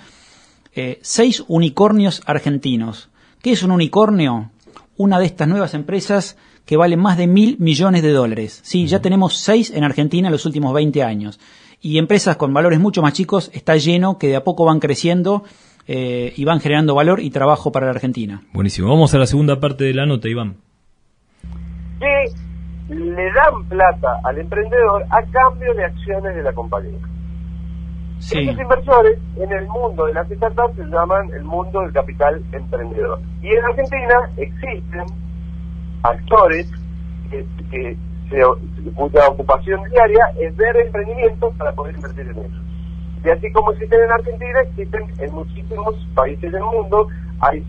eh, 0.75 0.99
seis 1.03 1.45
unicornios 1.49 2.23
argentinos. 2.27 3.09
¿Qué 3.43 3.53
es 3.53 3.63
un 3.63 3.71
unicornio? 3.71 4.51
Una 4.97 5.19
de 5.19 5.27
estas 5.27 5.49
nuevas 5.49 5.75
empresas 5.75 6.37
que 6.71 6.77
vale 6.77 6.97
más 6.97 7.19
de 7.19 7.27
mil 7.27 7.57
millones 7.59 8.01
de 8.01 8.13
dólares. 8.13 8.61
Sí, 8.63 8.87
ya 8.87 9.01
tenemos 9.01 9.37
seis 9.37 9.73
en 9.75 9.83
Argentina 9.83 10.29
en 10.29 10.33
los 10.33 10.47
últimos 10.47 10.73
20 10.73 11.03
años. 11.03 11.41
Y 11.81 11.99
empresas 11.99 12.37
con 12.37 12.55
valores 12.55 12.79
mucho 12.79 13.03
más 13.03 13.13
chicos 13.13 13.51
está 13.53 13.75
lleno, 13.75 14.19
que 14.19 14.29
de 14.29 14.37
a 14.37 14.45
poco 14.45 14.67
van 14.67 14.79
creciendo 14.79 15.43
eh, 15.89 16.33
y 16.37 16.45
van 16.45 16.61
generando 16.61 16.95
valor 16.95 17.19
y 17.19 17.31
trabajo 17.31 17.73
para 17.73 17.87
la 17.87 17.91
Argentina. 17.91 18.43
Buenísimo. 18.53 18.89
Vamos 18.89 19.13
a 19.13 19.19
la 19.19 19.27
segunda 19.27 19.59
parte 19.59 19.83
de 19.83 19.95
la 19.95 20.07
nota, 20.07 20.29
Iván. 20.29 20.59
Que 21.99 22.95
le 22.95 23.33
dan 23.33 23.69
plata 23.69 24.21
al 24.23 24.39
emprendedor 24.39 25.07
a 25.11 25.25
cambio 25.25 25.75
de 25.75 25.87
acciones 25.87 26.37
de 26.37 26.43
la 26.45 26.53
compañía. 26.53 27.01
Sí. 28.21 28.39
Estos 28.39 28.63
inversores 28.63 29.19
en 29.39 29.51
el 29.51 29.67
mundo 29.67 30.07
de 30.07 30.15
las 30.15 30.29
startups 30.29 30.77
se 30.77 30.85
llaman 30.85 31.33
el 31.33 31.43
mundo 31.43 31.81
del 31.81 31.93
capital 31.93 32.41
emprendedor. 32.53 33.19
Y 33.43 33.49
en 33.49 33.65
Argentina 33.65 34.31
existen 34.37 35.30
actores 36.03 36.71
que, 37.31 37.47
que 37.71 37.97
cuya 38.95 39.29
ocupación 39.29 39.81
diaria 39.91 40.25
es 40.39 40.57
ver 40.57 40.77
emprendimientos 40.77 41.55
para 41.57 41.73
poder 41.73 41.97
invertir 41.97 42.29
en 42.29 42.39
ellos. 42.39 42.63
Y 43.25 43.29
así 43.29 43.53
como 43.53 43.73
existen 43.73 44.01
en 44.03 44.13
Argentina, 44.13 44.61
existen 44.61 45.03
en 45.19 45.35
muchísimos 45.35 45.95
países 46.15 46.53
del 46.53 46.63
mundo. 46.63 47.09
Hay, 47.41 47.65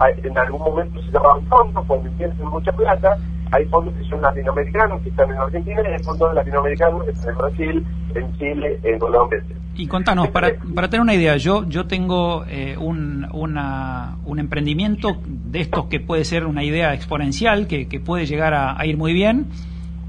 hay 0.00 0.14
en 0.22 0.36
algún 0.36 0.60
momento 0.60 1.00
se 1.02 1.12
llaman 1.12 1.46
fondos, 1.46 1.84
cuando 1.86 2.08
invierten 2.08 2.46
mucha 2.48 2.72
plata. 2.72 3.16
Hay 3.52 3.66
fondos 3.66 3.94
que 3.94 4.04
son 4.04 4.20
latinoamericanos, 4.22 5.02
que 5.02 5.10
están 5.10 5.30
en 5.30 5.36
Argentina, 5.36 5.82
y 5.82 5.92
hay 5.92 6.02
fondos 6.02 6.34
latinoamericanos 6.34 7.04
que 7.04 7.10
están 7.10 7.30
en 7.32 7.38
Brasil, 7.38 7.86
en 8.14 8.32
Chile, 8.38 8.80
en 8.82 8.98
Colombia, 8.98 9.42
y 9.74 9.86
contanos, 9.86 10.28
para, 10.28 10.54
para 10.74 10.88
tener 10.88 11.02
una 11.02 11.14
idea, 11.14 11.36
yo 11.36 11.68
yo 11.68 11.86
tengo 11.86 12.44
eh, 12.48 12.76
un, 12.78 13.26
una, 13.32 14.16
un 14.24 14.38
emprendimiento 14.38 15.20
de 15.26 15.60
estos 15.60 15.86
que 15.86 16.00
puede 16.00 16.24
ser 16.24 16.46
una 16.46 16.64
idea 16.64 16.94
exponencial, 16.94 17.66
que, 17.66 17.88
que 17.88 18.00
puede 18.00 18.26
llegar 18.26 18.54
a, 18.54 18.78
a, 18.78 18.86
ir 18.86 18.96
muy 18.96 19.12
bien, 19.12 19.46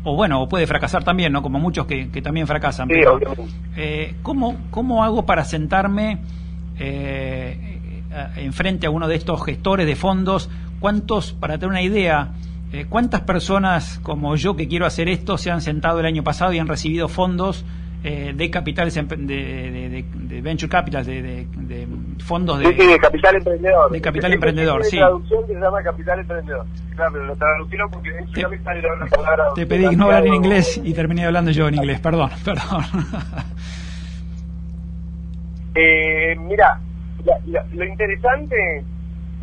o 0.04 0.16
bueno, 0.16 0.42
o 0.42 0.50
puede 0.50 0.68
fracasar 0.68 1.04
también, 1.04 1.32
¿no? 1.32 1.42
Como 1.42 1.60
muchos 1.60 1.86
que, 1.86 2.10
que 2.10 2.22
también 2.22 2.48
fracasan. 2.48 2.88
Sí, 2.90 2.96
pero, 2.96 3.20
eh, 3.78 4.16
¿cómo, 4.22 4.58
¿Cómo 4.70 5.04
hago 5.04 5.26
para 5.26 5.46
sentarme 5.46 6.20
eh, 6.78 7.80
enfrente 8.36 8.88
a 8.88 8.90
uno 8.90 9.08
de 9.08 9.16
estos 9.16 9.44
gestores 9.44 9.88
de 9.88 9.96
fondos? 9.96 10.50
¿Cuántos, 10.80 11.32
para 11.34 11.58
tener 11.58 11.70
una 11.70 11.82
idea, 11.82 12.34
eh, 12.74 12.86
cuántas 12.90 13.22
personas 13.22 14.00
como 14.04 14.36
yo 14.36 14.58
que 14.58 14.68
quiero 14.68 14.86
hacer 14.86 15.08
esto 15.08 15.38
se 15.38 15.50
han 15.50 15.62
sentado 15.62 16.02
el 16.02 16.06
año 16.06 16.24
pasado 16.24 16.52
y 16.52 16.60
han 16.60 16.68
recibido 16.68 17.08
fondos? 17.08 17.64
Eh, 18.06 18.34
de 18.36 18.52
capitales 18.52 18.94
de, 18.94 19.02
de, 19.16 19.90
de, 19.90 20.06
de, 20.14 20.42
venture 20.42 20.70
capital, 20.70 21.06
de, 21.06 21.88
fondos 22.22 22.60
de, 22.60 22.66
sí, 22.66 22.74
sí, 22.78 22.88
de 22.88 23.00
capital 23.00 23.36
emprendedor. 23.38 23.92
De 23.92 24.02
capital 24.02 24.30
sí, 24.30 24.36
emprendedor, 24.36 24.84
sí. 24.84 24.98
traducción 24.98 25.48
que 25.48 25.54
se 25.54 25.60
llama 25.62 25.82
capital 25.82 26.20
emprendedor. 26.20 26.66
Claro, 26.96 27.12
pero 27.14 27.26
lo 27.28 27.36
traducieron 27.38 27.90
porque 27.90 28.12
venture 28.12 28.58
te, 28.58 28.94
una 28.94 29.06
palabra. 29.06 29.44
Te 29.56 29.66
pedí 29.66 29.88
que 29.88 29.96
no 29.96 30.06
hablar 30.06 30.28
en 30.28 30.34
inglés 30.34 30.82
y 30.84 30.94
terminé 30.94 31.26
hablando 31.26 31.52
yo 31.52 31.70
en 31.70 31.76
inglés, 31.76 32.02
perdón, 32.02 32.30
perdón. 32.44 32.84
eh, 35.76 36.36
mira, 36.40 36.82
la, 37.24 37.40
la, 37.46 37.66
lo 37.74 37.86
interesante 37.86 38.84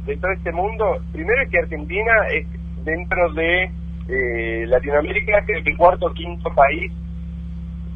de 0.05 0.17
todo 0.19 0.33
este 0.33 0.53
mundo, 0.53 0.99
primero 1.13 1.43
es 1.43 1.49
que 1.49 1.61
Argentina 1.61 2.13
es 2.31 2.47
dentro 2.85 3.33
de 3.33 3.71
eh, 4.09 4.67
Latinoamérica, 4.67 5.47
que 5.47 5.55
el 5.55 5.77
cuarto 5.79 6.09
o 6.09 6.13
quinto 6.13 6.51
país 6.55 6.93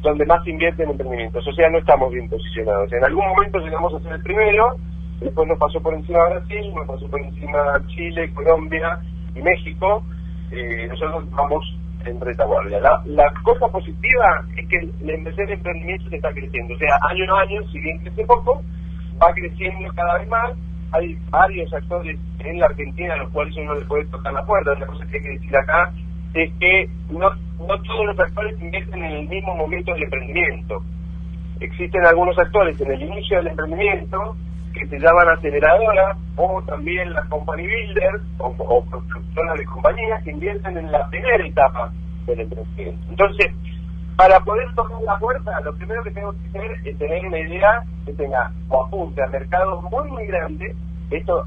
donde 0.05 0.25
más 0.25 0.45
invierte 0.47 0.83
en 0.83 0.91
emprendimientos. 0.91 1.45
O 1.45 1.53
sea, 1.53 1.69
no 1.69 1.79
estamos 1.79 2.11
bien 2.13 2.29
posicionados. 2.29 2.91
En 2.93 3.03
algún 3.03 3.25
momento 3.27 3.59
llegamos 3.59 3.93
a 3.93 3.99
ser 3.99 4.13
el 4.13 4.21
primero, 4.21 4.75
después 5.19 5.47
nos 5.47 5.57
pasó 5.57 5.81
por 5.81 5.93
encima 5.93 6.19
Brasil, 6.29 6.73
nos 6.73 6.87
pasó 6.87 7.07
por 7.09 7.19
encima 7.19 7.59
Chile, 7.87 8.31
Colombia 8.33 8.99
y 9.35 9.41
México. 9.41 10.03
Eh, 10.51 10.87
nosotros 10.87 11.29
vamos 11.31 11.65
en 12.05 12.21
retaguardia. 12.21 12.79
La, 13.05 13.33
cosa 13.43 13.67
positiva 13.67 14.45
es 14.55 14.67
que 14.67 14.89
la 15.01 15.15
inversión 15.15 15.47
en 15.47 15.53
emprendimientos 15.55 16.13
está 16.13 16.31
creciendo. 16.31 16.75
O 16.75 16.77
sea, 16.77 16.97
año 17.09 17.35
a 17.35 17.41
año, 17.41 17.61
si 17.71 17.79
bien 17.79 17.97
crece 17.99 18.25
poco, 18.25 18.61
va 19.21 19.33
creciendo 19.33 19.91
cada 19.93 20.19
vez 20.19 20.29
más. 20.29 20.51
Hay 20.91 21.17
varios 21.29 21.73
actores 21.73 22.17
en 22.39 22.59
la 22.59 22.67
Argentina 22.67 23.15
a 23.15 23.17
los 23.17 23.29
cuales 23.31 23.57
uno 23.57 23.73
le 23.73 23.85
puede 23.85 24.05
tocar 24.05 24.31
la 24.31 24.45
puerta. 24.45 24.71
Otra 24.71 24.85
cosa 24.85 25.05
que 25.07 25.17
hay 25.17 25.23
que 25.23 25.29
decir 25.29 25.57
acá 25.57 25.91
es 26.35 26.51
que 26.59 26.89
no, 27.09 27.29
no 27.59 27.81
todos 27.81 28.05
los 28.07 28.19
actores 28.19 28.59
invierten 28.61 29.03
en 29.03 29.11
el 29.11 29.27
mismo 29.27 29.55
momento 29.55 29.93
del 29.93 30.03
emprendimiento. 30.03 30.83
Existen 31.61 32.05
algunos 32.05 32.37
actores 32.37 32.79
en 32.81 32.91
el 32.91 33.01
inicio 33.01 33.37
del 33.37 33.47
emprendimiento 33.47 34.35
que 34.73 34.85
se 34.87 34.99
llaman 34.99 35.29
aceleradoras 35.29 36.17
o 36.35 36.61
también 36.63 37.13
las 37.13 37.25
company 37.29 37.65
builders 37.65 38.21
o, 38.39 38.47
o 38.59 38.85
de 39.57 39.65
compañías 39.65 40.21
que 40.23 40.31
invierten 40.31 40.77
en 40.77 40.91
la 40.91 41.07
primera 41.09 41.47
etapa 41.47 41.93
del 42.25 42.41
emprendimiento. 42.41 43.05
Entonces, 43.09 43.53
para 44.17 44.37
poder 44.41 44.67
tocar 44.75 45.01
la 45.03 45.17
puerta, 45.17 45.61
lo 45.61 45.73
primero 45.75 46.03
que 46.03 46.11
tengo 46.11 46.33
que 46.33 46.49
hacer 46.49 46.71
es 46.83 46.97
tener 46.97 47.25
una 47.25 47.39
idea 47.39 47.83
que 48.05 48.13
tenga 48.13 48.51
o 48.67 48.85
apunte 48.85 49.23
a 49.23 49.27
mercados 49.27 49.83
muy, 49.89 50.09
muy 50.09 50.25
grandes. 50.27 50.75
Esto 51.11 51.45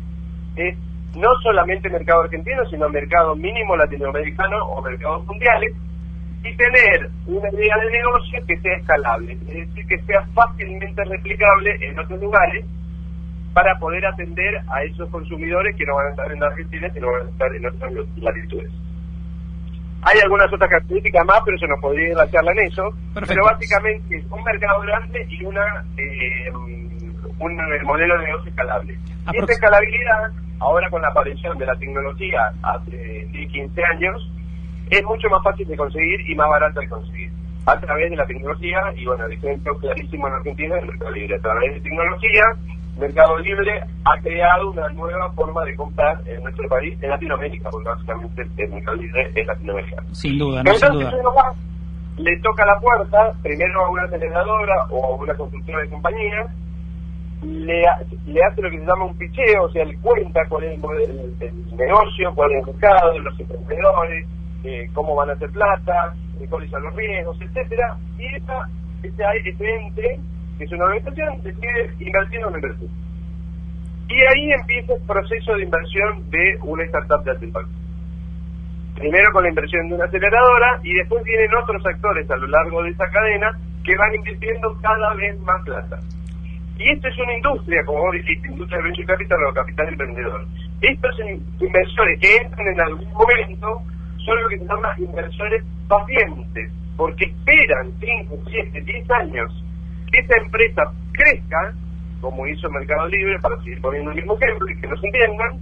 es 0.56 0.76
no 1.16 1.28
solamente 1.42 1.90
mercado 1.90 2.22
argentino, 2.22 2.64
sino 2.66 2.88
mercado 2.88 3.34
mínimo 3.34 3.76
latinoamericano 3.76 4.56
o 4.66 4.82
mercados 4.82 5.24
mundiales, 5.26 5.74
y 6.44 6.56
tener 6.56 7.10
una 7.26 7.50
idea 7.50 7.76
de 7.78 7.90
negocio 7.90 8.38
que 8.46 8.56
sea 8.60 8.76
escalable, 8.76 9.32
es 9.32 9.46
decir, 9.46 9.86
que 9.86 9.98
sea 10.02 10.24
fácilmente 10.34 11.04
replicable 11.04 11.76
en 11.80 11.98
otros 11.98 12.20
lugares 12.20 12.64
para 13.52 13.74
poder 13.78 14.06
atender 14.06 14.60
a 14.72 14.84
esos 14.84 15.10
consumidores 15.10 15.74
que 15.76 15.84
no 15.84 15.96
van 15.96 16.06
a 16.06 16.10
estar 16.10 16.30
en 16.30 16.42
Argentina, 16.42 16.88
sino 16.94 17.10
van 17.10 17.26
a 17.26 17.30
estar 17.30 17.54
en 17.54 17.66
otras 17.66 17.92
latitudes. 18.16 18.70
Hay 20.02 20.20
algunas 20.22 20.52
otras 20.52 20.70
características 20.70 21.26
más, 21.26 21.40
pero 21.44 21.58
se 21.58 21.66
nos 21.66 21.80
podría 21.80 22.10
ir 22.10 22.16
la 22.16 22.30
charla 22.30 22.52
en 22.52 22.68
eso. 22.68 22.88
Perfecto. 23.12 23.34
Pero 23.34 23.44
básicamente 23.44 24.16
es 24.16 24.24
un 24.30 24.44
mercado 24.44 24.80
grande 24.82 25.26
y 25.28 25.44
una 25.44 25.84
eh, 25.96 26.52
un 27.40 27.56
modelo 27.84 28.18
de 28.18 28.26
negocio 28.26 28.50
escalable. 28.50 28.98
Y 29.32 29.38
esta 29.38 29.52
escalabilidad, 29.52 30.32
ahora 30.60 30.88
con 30.90 31.02
la 31.02 31.08
aparición 31.08 31.56
de 31.58 31.66
la 31.66 31.76
tecnología 31.76 32.52
hace 32.62 33.26
10, 33.30 33.52
15 33.52 33.84
años, 33.84 34.30
es 34.90 35.04
mucho 35.04 35.28
más 35.28 35.42
fácil 35.42 35.66
de 35.68 35.76
conseguir 35.76 36.20
y 36.28 36.34
más 36.34 36.48
barato 36.48 36.80
de 36.80 36.88
conseguir. 36.88 37.30
A 37.66 37.78
través 37.78 38.10
de 38.10 38.16
la 38.16 38.26
tecnología, 38.26 38.78
y 38.96 39.04
bueno, 39.04 39.26
el 39.26 39.32
ejemplo 39.32 39.76
clarísimo 39.78 40.26
en 40.26 40.34
Argentina 40.34 40.76
es 40.76 40.82
el 40.82 40.88
mercado 40.88 41.10
libre. 41.10 41.36
A 41.36 41.40
través 41.40 41.74
de 41.74 41.80
tecnología, 41.80 42.42
Mercado 42.98 43.38
Libre 43.38 43.80
ha 44.04 44.20
creado 44.20 44.70
una 44.70 44.88
nueva 44.88 45.30
forma 45.32 45.64
de 45.64 45.76
comprar 45.76 46.20
en 46.26 46.42
nuestro 46.42 46.68
país, 46.68 46.98
en 47.00 47.10
Latinoamérica, 47.10 47.70
porque 47.70 47.88
básicamente 47.88 48.42
el 48.56 48.70
Mercado 48.70 48.96
Libre 48.96 49.30
es 49.34 49.46
latinoamericano. 49.46 50.14
Sin 50.14 50.38
duda, 50.38 50.62
no, 50.64 50.74
sin 50.74 50.92
duda. 50.92 51.12
le 52.16 52.40
toca 52.40 52.66
la 52.66 52.80
puerta, 52.80 53.32
primero 53.42 53.84
a 53.84 53.90
una 53.90 54.02
aceleradora 54.02 54.84
o 54.90 55.04
a 55.04 55.16
una 55.16 55.34
constructora 55.34 55.80
de 55.80 55.90
compañía, 55.90 56.46
le, 57.42 57.82
le 58.26 58.44
hace 58.44 58.62
lo 58.62 58.70
que 58.70 58.78
se 58.78 58.86
llama 58.86 59.04
un 59.04 59.18
picheo, 59.18 59.64
o 59.64 59.70
sea, 59.70 59.84
le 59.84 59.96
cuenta 59.98 60.40
cuál 60.48 60.64
es 60.64 60.72
el, 60.72 61.76
negocio, 61.76 62.34
cuál 62.34 62.52
es 62.52 62.58
el 62.58 62.74
mercado, 62.74 63.18
los 63.18 63.40
emprendedores, 63.40 64.26
eh, 64.64 64.90
cómo 64.92 65.14
van 65.14 65.30
a 65.30 65.32
hacer 65.34 65.50
plata, 65.50 66.14
eh, 66.40 66.46
cuáles 66.48 66.70
son 66.70 66.82
los 66.82 66.94
riesgos, 66.94 67.40
etcétera 67.40 67.96
Y 68.18 68.26
esa, 68.34 68.68
ese, 69.02 69.48
ese 69.48 69.76
ente, 69.76 70.20
que 70.58 70.64
es 70.64 70.72
una 70.72 70.84
organización, 70.84 71.42
decide 71.42 71.94
invertir 72.00 72.40
en 72.40 72.46
una 72.46 72.56
inversión. 72.56 72.90
Y 74.08 74.14
ahí 74.14 74.52
empieza 74.52 74.94
el 74.94 75.02
proceso 75.02 75.54
de 75.54 75.62
inversión 75.64 76.30
de 76.30 76.58
una 76.62 76.82
startup 76.84 77.24
de 77.24 77.30
alto 77.30 77.44
impacto. 77.44 77.70
Primero 78.94 79.32
con 79.32 79.44
la 79.44 79.50
inversión 79.50 79.88
de 79.88 79.94
una 79.94 80.06
aceleradora 80.06 80.80
y 80.82 80.92
después 80.94 81.22
vienen 81.22 81.54
otros 81.54 81.84
actores 81.86 82.28
a 82.30 82.36
lo 82.36 82.48
largo 82.48 82.82
de 82.82 82.90
esa 82.90 83.06
cadena 83.10 83.56
que 83.84 83.96
van 83.96 84.14
invirtiendo 84.14 84.76
cada 84.82 85.14
vez 85.14 85.38
más 85.40 85.62
plata. 85.62 86.00
Y 86.78 86.90
esto 86.90 87.08
es 87.08 87.18
una 87.18 87.34
industria, 87.34 87.84
como 87.84 88.02
vos 88.02 88.12
dijiste, 88.12 88.48
industria 88.48 88.78
de 88.78 88.84
venture 88.84 89.06
capital 89.06 89.38
o 89.44 89.54
capital 89.54 89.88
emprendedor. 89.88 90.46
Estos 90.80 91.20
inversores 91.60 92.20
que 92.20 92.36
entran 92.36 92.66
en 92.68 92.80
algún 92.80 93.12
momento 93.12 93.82
son 94.24 94.42
lo 94.42 94.48
que 94.48 94.58
se 94.58 94.64
llama 94.64 94.94
inversores 94.98 95.64
pacientes, 95.88 96.72
porque 96.96 97.24
esperan 97.24 97.92
5, 97.98 98.36
7, 98.48 98.80
10 98.80 99.10
años 99.10 99.64
que 100.12 100.20
esa 100.20 100.38
empresa 100.38 100.82
crezca, 101.12 101.74
como 102.20 102.46
hizo 102.46 102.70
Mercado 102.70 103.08
Libre, 103.08 103.38
para 103.40 103.56
seguir 103.58 103.80
poniendo 103.80 104.10
el 104.10 104.16
mismo 104.16 104.36
ejemplo 104.40 104.70
y 104.70 104.80
que 104.80 104.86
nos 104.86 105.02
entiendan, 105.02 105.58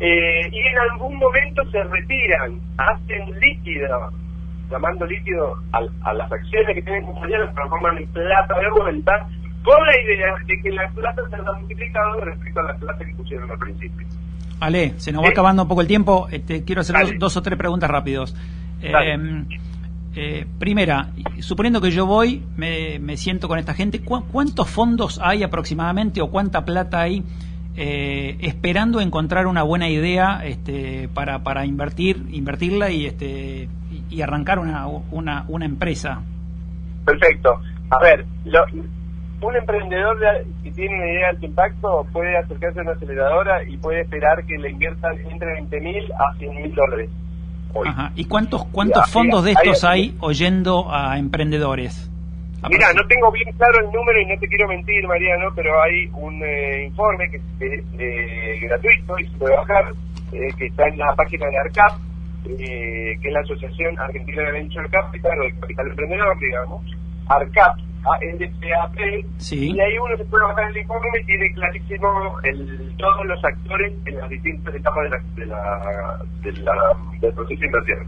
eh, 0.00 0.48
y 0.50 0.58
en 0.58 0.78
algún 0.78 1.16
momento 1.16 1.62
se 1.70 1.82
retiran, 1.82 2.60
hacen 2.76 3.38
líquido, 3.40 4.12
llamando 4.70 5.06
líquido 5.06 5.56
a, 5.72 6.12
las 6.14 6.30
acciones 6.30 6.74
que 6.74 6.82
tienen 6.82 7.04
salir, 7.14 7.38
transforman 7.54 7.98
en 7.98 8.06
plata 8.12 8.58
de 8.60 8.70
vuelta, 8.70 9.28
con 9.68 9.86
la 9.86 10.00
idea 10.00 10.34
de 10.46 10.62
que 10.62 10.70
la 10.70 10.88
plata 10.88 11.22
se 11.28 11.36
ha 11.36 11.52
multiplicado 11.52 12.20
respecto 12.22 12.60
a 12.60 12.62
la 12.62 12.74
plata 12.76 13.04
que 13.04 13.14
pusieron 13.14 13.50
al 13.50 13.58
principio. 13.58 14.06
Ale, 14.60 14.94
se 14.96 15.12
nos 15.12 15.22
va 15.22 15.28
acabando 15.28 15.62
un 15.62 15.68
poco 15.68 15.82
el 15.82 15.86
tiempo. 15.86 16.26
Este, 16.30 16.64
quiero 16.64 16.80
hacer 16.80 17.18
dos, 17.18 17.36
o 17.36 17.42
tres 17.42 17.58
preguntas 17.58 17.90
rápidos. 17.90 18.34
Eh, 18.80 19.44
eh, 20.16 20.46
primera, 20.58 21.10
suponiendo 21.40 21.80
que 21.80 21.90
yo 21.90 22.06
voy, 22.06 22.42
me, 22.56 23.16
siento 23.18 23.46
con 23.46 23.58
esta 23.58 23.74
gente, 23.74 24.00
¿cuántos 24.00 24.68
fondos 24.68 25.20
hay 25.22 25.42
aproximadamente 25.42 26.22
o 26.22 26.30
cuánta 26.30 26.64
plata 26.64 27.02
hay 27.02 27.22
eh, 27.76 28.36
esperando 28.40 29.00
encontrar 29.00 29.46
una 29.46 29.62
buena 29.62 29.88
idea 29.88 30.40
este, 30.44 31.08
para, 31.12 31.40
para 31.44 31.66
invertir, 31.66 32.24
invertirla 32.32 32.90
y, 32.90 33.06
este, 33.06 33.68
y 34.08 34.22
arrancar 34.22 34.58
una, 34.58 34.86
una, 34.86 35.44
una 35.46 35.66
empresa? 35.66 36.22
Perfecto. 37.04 37.60
A 37.90 38.02
ver, 38.02 38.24
lo, 38.44 38.64
un 39.40 39.56
emprendedor 39.56 40.18
que 40.62 40.70
tiene 40.72 40.96
una 40.96 41.06
idea 41.06 41.18
de 41.18 41.26
alto 41.26 41.46
impacto 41.46 42.06
puede 42.12 42.36
acercarse 42.36 42.80
a 42.80 42.82
una 42.82 42.92
aceleradora 42.92 43.62
y 43.62 43.76
puede 43.76 44.00
esperar 44.00 44.44
que 44.44 44.58
le 44.58 44.70
inviertan 44.70 45.16
entre 45.30 45.52
20 45.52 45.80
mil 45.80 46.12
a 46.12 46.34
100 46.38 46.54
mil 46.54 46.74
dólares. 46.74 47.10
Ajá. 47.86 48.12
¿Y 48.16 48.24
cuántos 48.24 48.64
cuántos 48.66 49.08
fondos 49.10 49.44
de 49.44 49.52
estos 49.52 49.84
hay, 49.84 50.16
oyendo 50.20 50.92
a 50.92 51.18
emprendedores? 51.18 52.10
Mira, 52.68 52.92
no 52.92 53.06
tengo 53.06 53.30
bien 53.30 53.52
claro 53.56 53.86
el 53.86 53.92
número 53.92 54.20
y 54.20 54.26
no 54.26 54.36
te 54.40 54.48
quiero 54.48 54.66
mentir, 54.66 55.06
Mariano, 55.06 55.50
pero 55.54 55.80
hay 55.80 56.08
un 56.12 56.42
eh, 56.42 56.86
informe 56.86 57.30
que 57.30 57.36
es 57.36 57.84
eh, 57.98 58.58
gratuito 58.62 59.16
y 59.20 59.28
se 59.28 59.38
puede 59.38 59.54
bajar, 59.54 59.92
eh, 60.32 60.48
que 60.58 60.66
está 60.66 60.88
en 60.88 60.98
la 60.98 61.14
página 61.14 61.46
de 61.46 61.58
ARCAP, 61.58 61.92
que 62.44 63.18
es 63.22 63.32
la 63.32 63.40
Asociación 63.40 63.96
Argentina 64.00 64.42
de 64.42 64.52
Venture 64.52 64.88
Capital 64.90 65.40
o 65.40 65.44
de 65.44 65.60
Capital 65.60 65.86
Emprendedor, 65.86 66.38
digamos. 66.40 66.84
ARCAP 67.28 67.78
NCAP, 68.04 68.98
y 69.50 69.80
ahí 69.80 69.98
uno 69.98 70.16
se 70.16 70.24
puede 70.26 70.44
bajar 70.44 70.70
el 70.70 70.78
informe 70.78 71.08
y 71.20 71.24
tiene 71.24 71.52
clarísimo 71.52 72.40
el, 72.44 72.94
todos 72.96 73.26
los 73.26 73.44
actores 73.44 73.92
en 74.06 74.16
las 74.16 74.28
distintas 74.30 74.74
etapas 74.74 75.10
de 75.36 75.46
la, 75.46 76.18
de 76.42 76.52
la, 76.52 76.74
del 77.20 77.32
proceso 77.34 77.60
de 77.60 77.66
inversión. 77.66 77.98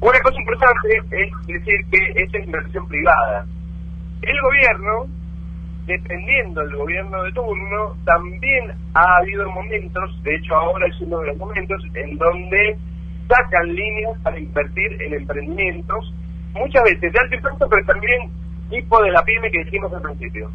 Una 0.00 0.20
cosa 0.20 0.38
importante 0.38 0.88
es 1.10 1.46
decir 1.46 1.80
que 1.90 2.22
esta 2.22 2.38
es 2.38 2.44
inversión 2.44 2.86
privada. 2.88 3.46
El 4.22 4.40
gobierno, 4.40 5.06
dependiendo 5.86 6.60
del 6.62 6.76
gobierno 6.76 7.22
de 7.22 7.32
turno, 7.32 7.96
también 8.04 8.72
ha 8.94 9.16
habido 9.18 9.50
momentos, 9.50 10.22
de 10.22 10.34
hecho 10.34 10.54
ahora 10.54 10.86
es 10.86 11.00
uno 11.00 11.20
de 11.20 11.28
los 11.28 11.36
momentos, 11.38 11.82
en 11.94 12.18
donde 12.18 12.76
sacan 13.28 13.74
líneas 13.74 14.18
para 14.22 14.38
invertir 14.38 15.02
en 15.02 15.14
emprendimientos, 15.14 16.12
muchas 16.54 16.82
veces 16.84 17.12
de 17.12 17.18
alto 17.18 17.34
impacto, 17.36 17.68
pero 17.68 17.86
también 17.86 18.30
tipo 18.68 19.02
de 19.02 19.10
la 19.10 19.22
pyme 19.22 19.50
que 19.50 19.64
dijimos 19.64 19.92
al 19.92 20.02
principio. 20.02 20.50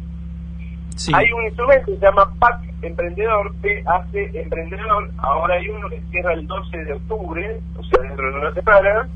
Hay 1.14 1.32
un 1.32 1.44
instrumento 1.44 1.86
que 1.86 1.94
se 1.96 2.00
llama 2.00 2.30
PAC 2.38 2.60
Emprendedor, 2.82 3.52
hace 3.86 4.30
Emprendedor, 4.34 5.10
ahora 5.18 5.54
hay 5.54 5.68
uno 5.68 5.88
que 5.88 6.00
cierra 6.10 6.34
el 6.34 6.46
12 6.46 6.76
de 6.84 6.92
octubre, 6.92 7.60
o 7.78 7.82
sea, 7.84 8.02
dentro 8.02 8.30
de 8.30 8.38
una 8.38 8.52
semana, 8.52 9.08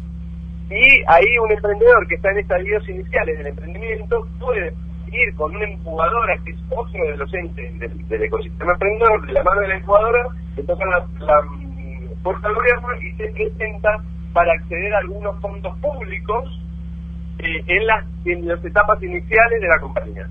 y 0.71 1.03
ahí 1.07 1.39
un 1.39 1.53
emprendedor 1.53 2.07
que 2.09 2.17
está 2.17 2.31
en 2.31 2.39
estadios 2.39 2.89
iniciales 2.89 3.39
del 3.39 3.47
emprendimiento 3.49 4.27
puede 4.41 4.75
ir 5.13 5.35
con 5.37 5.55
una 5.55 5.69
incubadora, 5.69 6.37
que 6.45 6.51
es 6.51 6.59
otro 6.71 7.05
de 7.05 7.17
los 7.17 7.33
entes 7.35 7.79
del, 7.79 8.23
ecosistema 8.23 8.73
emprendedor, 8.73 9.27
de 9.27 9.33
la 9.33 9.45
mano 9.45 9.61
de 9.61 9.69
la 9.69 9.77
incubadora, 9.77 10.27
que 10.57 10.63
toca 10.63 10.85
la, 10.87 11.07
la 11.25 11.43
mm, 11.43 12.23
puerta 12.23 12.49
del 12.49 12.57
gobierno 12.57 12.89
y 13.01 13.13
se 13.13 13.29
presenta 13.29 14.03
para 14.33 14.53
acceder 14.55 14.95
a 14.95 14.99
algunos 14.99 15.41
fondos 15.41 15.77
públicos 15.79 16.61
eh, 17.39 17.63
en, 17.67 17.87
las, 17.87 18.05
en 18.25 18.49
las 18.49 18.65
etapas 18.65 19.03
iniciales 19.03 19.61
de 19.61 19.69
la 19.69 19.79
compañía. 19.79 20.29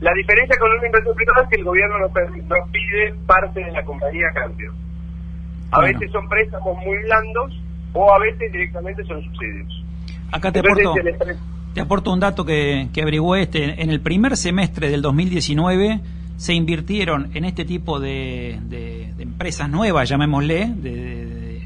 La 0.00 0.12
diferencia 0.12 0.56
con 0.58 0.70
una 0.70 0.86
inversión 0.86 1.14
privada 1.14 1.42
es 1.42 1.48
que 1.48 1.56
el 1.56 1.64
gobierno 1.64 1.98
nos, 1.98 2.12
pide 2.70 3.14
parte 3.26 3.60
de 3.60 3.72
la 3.72 3.84
compañía 3.84 4.28
a 4.28 4.32
cambio. 4.32 4.72
A 5.70 5.80
veces 5.80 6.10
son 6.12 6.28
préstamos 6.28 6.76
muy 6.84 6.98
blandos 6.98 7.60
o 7.92 8.12
a 8.12 8.18
veces 8.18 8.52
directamente 8.52 9.04
son 9.04 9.22
subsidios. 9.22 9.84
Acá 10.30 10.52
te 10.52 10.60
aporto, 10.60 10.94
te 11.74 11.80
aporto 11.80 12.12
un 12.12 12.20
dato 12.20 12.44
que, 12.44 12.88
que 12.92 13.02
averigué 13.02 13.42
este. 13.42 13.82
En 13.82 13.90
el 13.90 14.00
primer 14.00 14.36
semestre 14.36 14.90
del 14.90 15.02
2019 15.02 16.00
se 16.36 16.54
invirtieron 16.54 17.30
en 17.34 17.44
este 17.44 17.64
tipo 17.64 18.00
de, 18.00 18.58
de, 18.62 19.12
empresas 19.18 19.68
nuevas, 19.68 20.08
llamémosle, 20.08 20.66
de, 20.76 21.62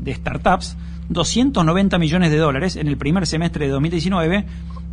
de 0.00 0.14
startups, 0.14 0.76
290 1.12 1.98
millones 1.98 2.30
de 2.30 2.36
dólares 2.36 2.76
en 2.76 2.88
el 2.88 2.96
primer 2.96 3.26
semestre 3.26 3.66
de 3.66 3.72
2019 3.72 4.44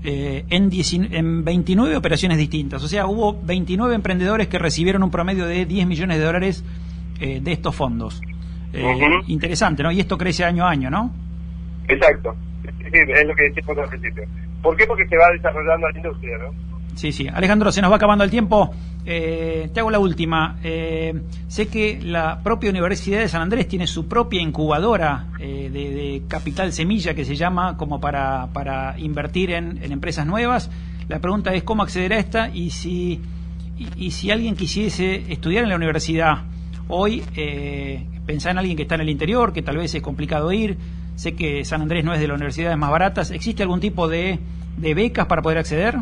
eh, 0.03 0.45
en, 0.49 0.71
en 1.13 1.43
29 1.43 1.95
operaciones 1.97 2.37
distintas. 2.37 2.83
O 2.83 2.87
sea, 2.87 3.05
hubo 3.05 3.39
29 3.41 3.95
emprendedores 3.95 4.47
que 4.47 4.57
recibieron 4.57 5.03
un 5.03 5.11
promedio 5.11 5.45
de 5.45 5.65
10 5.65 5.87
millones 5.87 6.17
de 6.17 6.23
dólares 6.23 6.63
eh, 7.19 7.39
de 7.41 7.51
estos 7.51 7.75
fondos. 7.75 8.21
Eh, 8.71 8.95
interesante, 9.27 9.83
¿no? 9.83 9.91
Y 9.91 9.99
esto 9.99 10.17
crece 10.17 10.45
año 10.45 10.65
a 10.65 10.69
año, 10.69 10.89
¿no? 10.89 11.11
Exacto. 11.87 12.35
Es 12.63 13.27
lo 13.27 13.35
que 13.35 13.43
decíamos 13.43 13.77
al 13.77 13.89
principio. 13.89 14.23
¿Por 14.61 14.77
qué? 14.77 14.85
Porque 14.85 15.07
se 15.07 15.17
va 15.17 15.29
desarrollando 15.31 15.89
la 15.89 15.97
industria, 15.97 16.37
¿no? 16.37 16.68
Sí, 16.99 17.13
sí. 17.13 17.29
Alejandro, 17.33 17.71
se 17.71 17.81
nos 17.81 17.89
va 17.93 17.95
acabando 17.95 18.25
el 18.25 18.29
tiempo. 18.29 18.71
Eh, 19.05 19.69
te 19.73 19.79
hago 19.79 19.89
la 19.89 19.99
última. 19.99 20.57
Eh, 20.61 21.13
sé 21.47 21.69
que 21.69 21.97
la 22.03 22.43
propia 22.43 22.69
Universidad 22.69 23.19
de 23.19 23.29
San 23.29 23.41
Andrés 23.41 23.69
tiene 23.69 23.87
su 23.87 24.09
propia 24.09 24.41
incubadora 24.41 25.27
eh, 25.39 25.69
de, 25.71 26.23
capital 26.27 26.73
semilla 26.73 27.13
que 27.13 27.23
se 27.23 27.37
llama 27.37 27.77
como 27.77 28.01
para, 28.01 28.49
para 28.51 28.99
invertir 28.99 29.51
en, 29.51 29.81
empresas 29.81 30.27
nuevas. 30.27 30.69
La 31.07 31.19
pregunta 31.19 31.53
es 31.53 31.63
cómo 31.63 31.83
acceder 31.83 32.11
a 32.11 32.19
esta 32.19 32.49
y 32.49 32.71
si, 32.71 33.21
y, 33.95 34.11
si 34.11 34.29
alguien 34.29 34.57
quisiese 34.57 35.23
estudiar 35.31 35.63
en 35.63 35.69
la 35.69 35.77
universidad 35.77 36.43
hoy, 36.89 37.23
pensar 38.25 38.51
en 38.51 38.57
alguien 38.57 38.75
que 38.75 38.83
está 38.83 38.95
en 38.95 39.01
el 39.01 39.09
interior, 39.09 39.53
que 39.53 39.61
tal 39.61 39.77
vez 39.77 39.95
es 39.95 40.01
complicado 40.01 40.51
ir. 40.51 40.77
Sé 41.15 41.33
que 41.33 41.63
San 41.63 41.81
Andrés 41.81 42.03
no 42.03 42.13
es 42.13 42.19
de 42.19 42.27
las 42.27 42.35
universidades 42.35 42.77
más 42.77 42.91
baratas. 42.91 43.31
¿Existe 43.31 43.63
algún 43.63 43.79
tipo 43.79 44.09
de, 44.09 44.39
de 44.75 44.93
becas 44.93 45.27
para 45.27 45.41
poder 45.41 45.59
acceder? 45.59 45.95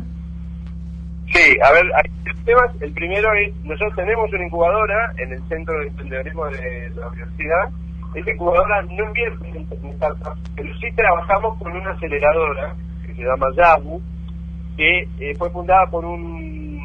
Sí, 1.33 1.57
a 1.61 1.71
ver, 1.71 1.83
hay 1.95 2.11
tres 2.23 2.45
temas. 2.45 2.81
El 2.81 2.93
primero 2.93 3.33
es, 3.33 3.55
nosotros 3.63 3.95
tenemos 3.95 4.31
una 4.31 4.45
incubadora 4.45 5.13
en 5.17 5.33
el 5.33 5.43
Centro 5.47 5.77
de 5.79 5.87
Emprendedorismo 5.87 6.45
de 6.45 6.89
la 6.95 7.07
Universidad. 7.07 7.69
Esa 8.15 8.31
incubadora 8.31 8.81
no 8.83 9.03
invierte 9.03 9.49
en 9.49 9.95
startups, 9.97 10.41
pero 10.55 10.73
sí 10.79 10.87
trabajamos 10.95 11.57
con 11.59 11.75
una 11.75 11.91
aceleradora 11.91 12.73
que 13.05 13.13
se 13.13 13.23
llama 13.23 13.47
Yabu, 13.55 14.01
que 14.77 15.07
eh, 15.19 15.35
fue 15.37 15.49
fundada 15.51 15.85
por 15.87 16.05
un, 16.05 16.79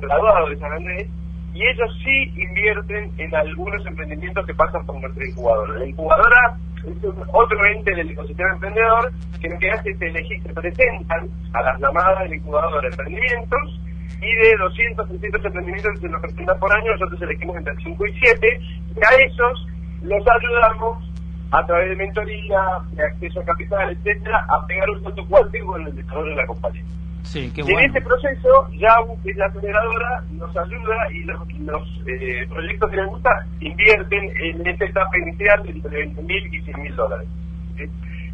graduado 0.00 0.48
de 0.50 0.56
San 0.58 0.72
Andrés, 0.72 1.08
y 1.54 1.66
ellos 1.66 1.90
sí 2.04 2.32
invierten 2.36 3.10
en 3.16 3.34
algunos 3.34 3.84
emprendimientos 3.86 4.44
que 4.46 4.54
pasan 4.54 4.84
por 4.84 5.00
nuestra 5.00 5.26
incubadora. 5.26 5.78
La 5.78 5.86
incubadora 5.86 6.58
es 6.84 7.04
otro 7.32 7.66
ente 7.66 7.94
del 7.94 8.10
ecosistema 8.10 8.52
emprendedor 8.52 9.10
que 9.40 9.48
lo 9.48 9.58
que 9.58 9.70
hace 9.70 9.90
es 9.90 10.00
elegir, 10.00 10.42
se 10.42 10.52
presentan 10.52 11.28
a 11.54 11.62
las 11.62 11.80
llamadas 11.80 12.28
de 12.28 12.36
emprendimientos 12.36 13.80
y 14.20 14.34
de 14.34 14.56
200, 14.58 15.08
300 15.08 15.44
emprendimientos 15.44 15.92
que 15.94 16.00
se 16.00 16.08
nos 16.08 16.20
presentan 16.20 16.58
por 16.58 16.72
año, 16.72 16.92
nosotros 16.92 17.20
elegimos 17.22 17.56
entre 17.56 17.76
5 17.76 18.06
y 18.06 18.12
7, 18.18 18.60
y 18.96 18.98
a 18.98 19.24
esos 19.26 19.66
los 20.02 20.24
ayudamos 20.26 21.10
a 21.50 21.64
través 21.66 21.90
de 21.90 21.96
mentoría, 21.96 22.60
de 22.92 23.04
acceso 23.04 23.40
a 23.40 23.44
capital, 23.44 23.90
etcétera, 23.90 24.46
a 24.48 24.66
pegar 24.66 24.90
un 24.90 25.02
salto 25.02 25.26
cuántico 25.26 25.78
en 25.78 25.86
el 25.86 25.96
desarrollo 25.96 26.30
de 26.30 26.36
la 26.36 26.46
compañía. 26.46 26.82
Sí, 27.22 27.50
qué 27.52 27.60
En 27.62 27.78
este 27.80 28.00
proceso, 28.02 28.68
es 28.72 29.36
la 29.36 29.46
aceleradora, 29.46 30.22
nos 30.30 30.56
ayuda 30.56 31.10
y 31.12 31.24
los, 31.24 31.52
los 31.58 32.02
eh, 32.06 32.46
proyectos 32.48 32.90
que 32.90 32.96
les 32.96 33.06
gusta 33.06 33.30
invierten 33.60 34.30
en 34.36 34.66
esta 34.66 34.84
etapa 34.84 35.18
inicial 35.18 35.68
entre 35.68 35.90
20 35.90 36.22
mil 36.22 36.54
y 36.54 36.62
100 36.62 36.82
mil 36.82 36.94
dólares. 36.94 37.28
¿sí? 37.76 37.84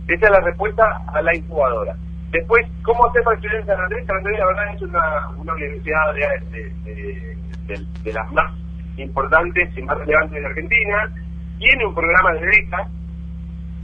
Esa 0.09 0.27
es 0.27 0.31
la 0.31 0.41
respuesta 0.41 0.85
a 1.07 1.23
la 1.23 1.35
incubadora. 1.35 1.97
Después, 2.33 2.67
¿cómo 2.83 3.07
hacer 3.07 3.23
para 3.23 3.37
estudiar 3.37 3.61
en 3.61 3.67
San 3.67 3.81
Andrés? 3.81 4.07
San 4.07 4.17
Andrés, 4.17 4.39
la 4.39 4.47
verdad, 4.47 4.75
es 4.75 4.83
una, 4.83 5.29
una 5.37 5.53
universidad 5.55 6.15
de, 6.15 6.73
de, 6.87 7.87
de- 8.05 8.13
las 8.13 8.33
más 8.33 8.53
importantes 8.97 9.77
y 9.77 9.83
más 9.83 9.99
relevantes 9.99 10.41
de 10.41 10.47
Argentina. 10.47 11.13
Tiene 11.59 11.87
un 11.87 11.95
programa 11.95 12.33
de 12.35 12.47
becas 12.47 12.89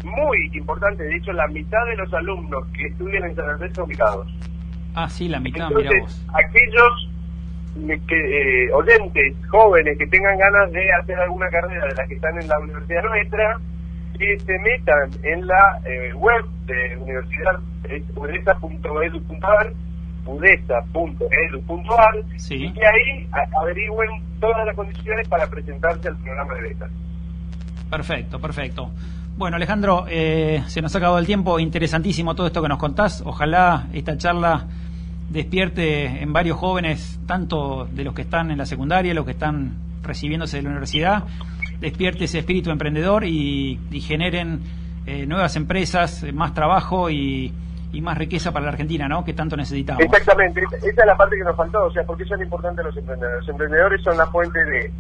muy 0.04 0.50
importante. 0.54 1.04
De 1.04 1.16
hecho, 1.16 1.32
la 1.32 1.46
mitad 1.48 1.84
de 1.86 1.96
los 1.96 2.12
alumnos 2.14 2.66
que 2.72 2.86
estudian 2.86 3.24
en 3.24 3.36
San 3.36 3.48
Andrés 3.50 3.72
son 3.74 3.88
becados. 3.88 4.26
Ah, 4.94 5.08
sí, 5.08 5.28
la 5.28 5.40
mitad, 5.40 5.68
mira 5.70 5.90
Entonces, 5.90 6.24
vos. 6.26 6.26
aquellos 6.34 7.10
que, 8.08 8.64
eh, 8.66 8.72
oyentes, 8.72 9.36
jóvenes 9.50 9.96
que 9.98 10.06
tengan 10.06 10.36
ganas 10.38 10.72
de 10.72 10.90
hacer 10.92 11.18
alguna 11.18 11.48
carrera 11.50 11.86
de 11.86 11.94
las 11.94 12.08
que 12.08 12.14
están 12.14 12.40
en 12.40 12.48
la 12.48 12.58
universidad 12.58 13.02
nuestra, 13.04 13.60
que 14.18 14.38
se 14.40 14.58
metan 14.58 15.10
en 15.22 15.46
la 15.46 15.80
eh, 15.86 16.12
web 16.14 16.44
de 16.66 16.96
universidad, 16.96 17.60
es 17.84 18.02
udesa.edu.ar, 18.16 19.72
udesa.edu.ar, 20.26 22.24
Sí. 22.36 22.54
y 22.66 22.72
que 22.72 22.80
ahí 22.86 23.28
averigüen 23.60 24.10
todas 24.40 24.66
las 24.66 24.74
condiciones 24.76 25.28
para 25.28 25.48
presentarse 25.48 26.08
al 26.08 26.16
programa 26.16 26.54
de 26.54 26.62
becas. 26.62 26.90
Perfecto, 27.90 28.40
perfecto. 28.40 28.90
Bueno, 29.36 29.56
Alejandro, 29.56 30.04
eh, 30.08 30.62
se 30.66 30.82
nos 30.82 30.94
ha 30.94 30.98
acabado 30.98 31.18
el 31.18 31.26
tiempo. 31.26 31.58
Interesantísimo 31.60 32.34
todo 32.34 32.46
esto 32.48 32.60
que 32.60 32.68
nos 32.68 32.78
contás. 32.78 33.22
Ojalá 33.24 33.86
esta 33.92 34.16
charla 34.18 34.66
despierte 35.30 36.22
en 36.22 36.32
varios 36.32 36.56
jóvenes, 36.58 37.20
tanto 37.26 37.86
de 37.86 38.02
los 38.04 38.14
que 38.14 38.22
están 38.22 38.50
en 38.50 38.58
la 38.58 38.66
secundaria, 38.66 39.14
los 39.14 39.24
que 39.24 39.32
están 39.32 39.74
recibiéndose 40.02 40.56
de 40.56 40.62
la 40.64 40.70
universidad, 40.70 41.24
despierte 41.80 42.24
ese 42.24 42.40
espíritu 42.40 42.70
emprendedor 42.70 43.24
y, 43.24 43.78
y 43.90 44.00
generen 44.00 44.60
eh, 45.06 45.26
nuevas 45.26 45.54
empresas, 45.56 46.22
eh, 46.22 46.32
más 46.32 46.54
trabajo 46.54 47.10
y, 47.10 47.52
y 47.92 48.00
más 48.00 48.18
riqueza 48.18 48.52
para 48.52 48.66
la 48.66 48.72
Argentina, 48.72 49.08
¿no? 49.08 49.24
Que 49.24 49.32
tanto 49.32 49.56
necesitamos. 49.56 50.02
Exactamente, 50.02 50.62
esa 50.62 50.86
es 50.86 51.06
la 51.06 51.16
parte 51.16 51.36
que 51.36 51.44
nos 51.44 51.56
faltó, 51.56 51.84
o 51.84 51.90
sea, 51.90 52.04
¿por 52.04 52.16
qué 52.16 52.24
son 52.24 52.40
importantes 52.40 52.84
los 52.84 52.96
emprendedores? 52.96 53.40
Los 53.40 53.48
emprendedores 53.48 54.02
son 54.02 54.16
la 54.16 54.26
fuente 54.26 54.64
de 54.64 54.92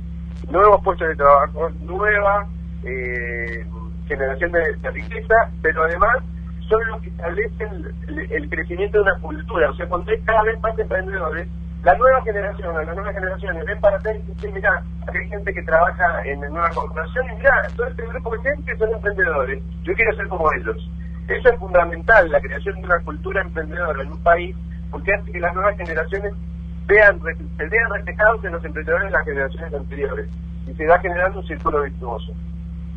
nuevos 0.50 0.82
puestos 0.82 1.08
de 1.08 1.16
trabajo, 1.16 1.70
nueva 1.80 2.46
eh, 2.84 3.66
generación 4.06 4.52
de, 4.52 4.90
riqueza, 4.90 5.34
pero 5.62 5.84
además 5.84 6.18
son 6.68 6.86
los 6.88 7.00
que 7.02 7.08
establecen 7.08 7.94
el, 8.08 8.32
el 8.32 8.50
crecimiento 8.50 8.98
de 8.98 9.02
una 9.02 9.18
cultura, 9.20 9.70
o 9.70 9.74
sea, 9.74 9.86
cuando 9.86 10.10
hay 10.10 10.20
cada 10.22 10.42
vez 10.42 10.60
más 10.60 10.78
emprendedores, 10.78 11.48
la 11.84 11.94
nueva 11.96 12.20
generación, 12.22 12.74
las 12.74 12.94
nuevas 12.94 13.14
generaciones 13.14 13.64
ven 13.64 13.80
para 13.80 13.96
atrás 13.96 14.16
y 14.16 14.32
dicen, 14.32 14.54
mira, 14.54 14.82
acá 15.06 15.18
hay 15.18 15.28
gente 15.28 15.54
que 15.54 15.62
trabaja 15.62 16.22
en 16.24 16.38
una 16.38 16.68
corporación 16.70 17.26
y 17.30 17.36
mira, 17.36 17.54
todo 17.76 17.86
este 17.86 18.06
grupo 18.06 18.36
de 18.36 18.42
gente 18.42 18.76
son 18.76 18.92
emprendedores, 18.92 19.62
yo 19.84 19.94
quiero 19.94 20.16
ser 20.16 20.28
como 20.28 20.52
ellos. 20.54 20.90
Eso 21.28 21.50
es 21.50 21.58
fundamental, 21.58 22.30
la 22.30 22.40
creación 22.40 22.76
de 22.76 22.86
una 22.86 22.98
cultura 23.00 23.42
emprendedora 23.42 24.02
en 24.02 24.12
un 24.12 24.22
país, 24.22 24.56
porque 24.90 25.12
hace 25.12 25.30
que 25.30 25.40
las 25.40 25.54
nuevas 25.54 25.76
generaciones 25.76 26.32
vean, 26.86 27.20
se 27.20 27.66
vean 27.66 27.90
reflejados 27.92 28.44
en 28.44 28.52
los 28.52 28.64
emprendedores 28.64 29.06
de 29.06 29.10
las 29.10 29.24
generaciones 29.24 29.74
anteriores 29.74 30.28
y 30.66 30.74
se 30.74 30.86
va 30.86 30.98
generando 31.00 31.40
un 31.40 31.46
círculo 31.46 31.82
virtuoso. 31.82 32.32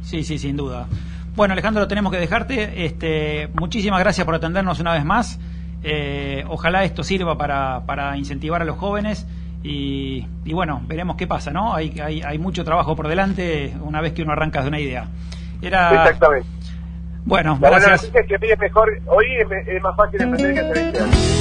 Sí, 0.02 0.24
sí, 0.24 0.38
sin 0.38 0.56
duda. 0.56 0.88
Bueno, 1.36 1.54
Alejandro, 1.54 1.88
tenemos 1.88 2.12
que 2.12 2.20
dejarte. 2.20 2.86
Este, 2.86 3.50
muchísimas 3.54 4.00
gracias 4.00 4.26
por 4.26 4.36
atendernos 4.36 4.80
una 4.80 4.94
vez 4.94 5.06
más. 5.06 5.40
Eh, 5.84 6.44
ojalá 6.48 6.84
esto 6.84 7.04
sirva 7.04 7.38
para, 7.38 7.82
para 7.86 8.18
incentivar 8.18 8.62
a 8.62 8.66
los 8.66 8.78
jóvenes 8.78 9.28
y, 9.64 10.28
y 10.46 10.54
bueno, 10.54 10.82
veremos 10.88 11.16
qué 11.16 11.28
pasa, 11.28 11.52
¿no? 11.52 11.74
Hay, 11.74 12.00
hay, 12.00 12.22
hay 12.22 12.38
mucho 12.38 12.64
trabajo 12.64 12.96
por 12.96 13.08
delante 13.08 13.76
una 13.82 14.02
vez 14.02 14.14
que 14.14 14.22
uno 14.22 14.34
arranca 14.34 14.62
de 14.62 14.68
una 14.68 14.80
idea. 14.80 15.08
Era, 15.62 16.06
Exactamente. 16.06 16.48
Bueno, 17.26 17.58
La 17.62 17.70
buena 17.70 17.86
gracias. 17.88 18.14
noticia 18.14 18.22
es 18.22 18.28
que 18.28 18.46
hoy 18.46 18.52
es 18.52 18.60
mejor, 18.60 19.00
hoy 19.08 19.26
es, 19.68 19.82
más 19.84 19.96
fácil 19.96 20.22
emprender 20.22 20.54
que 20.54 20.60
hace 20.60 20.74
20 20.74 21.00
años. 21.00 21.41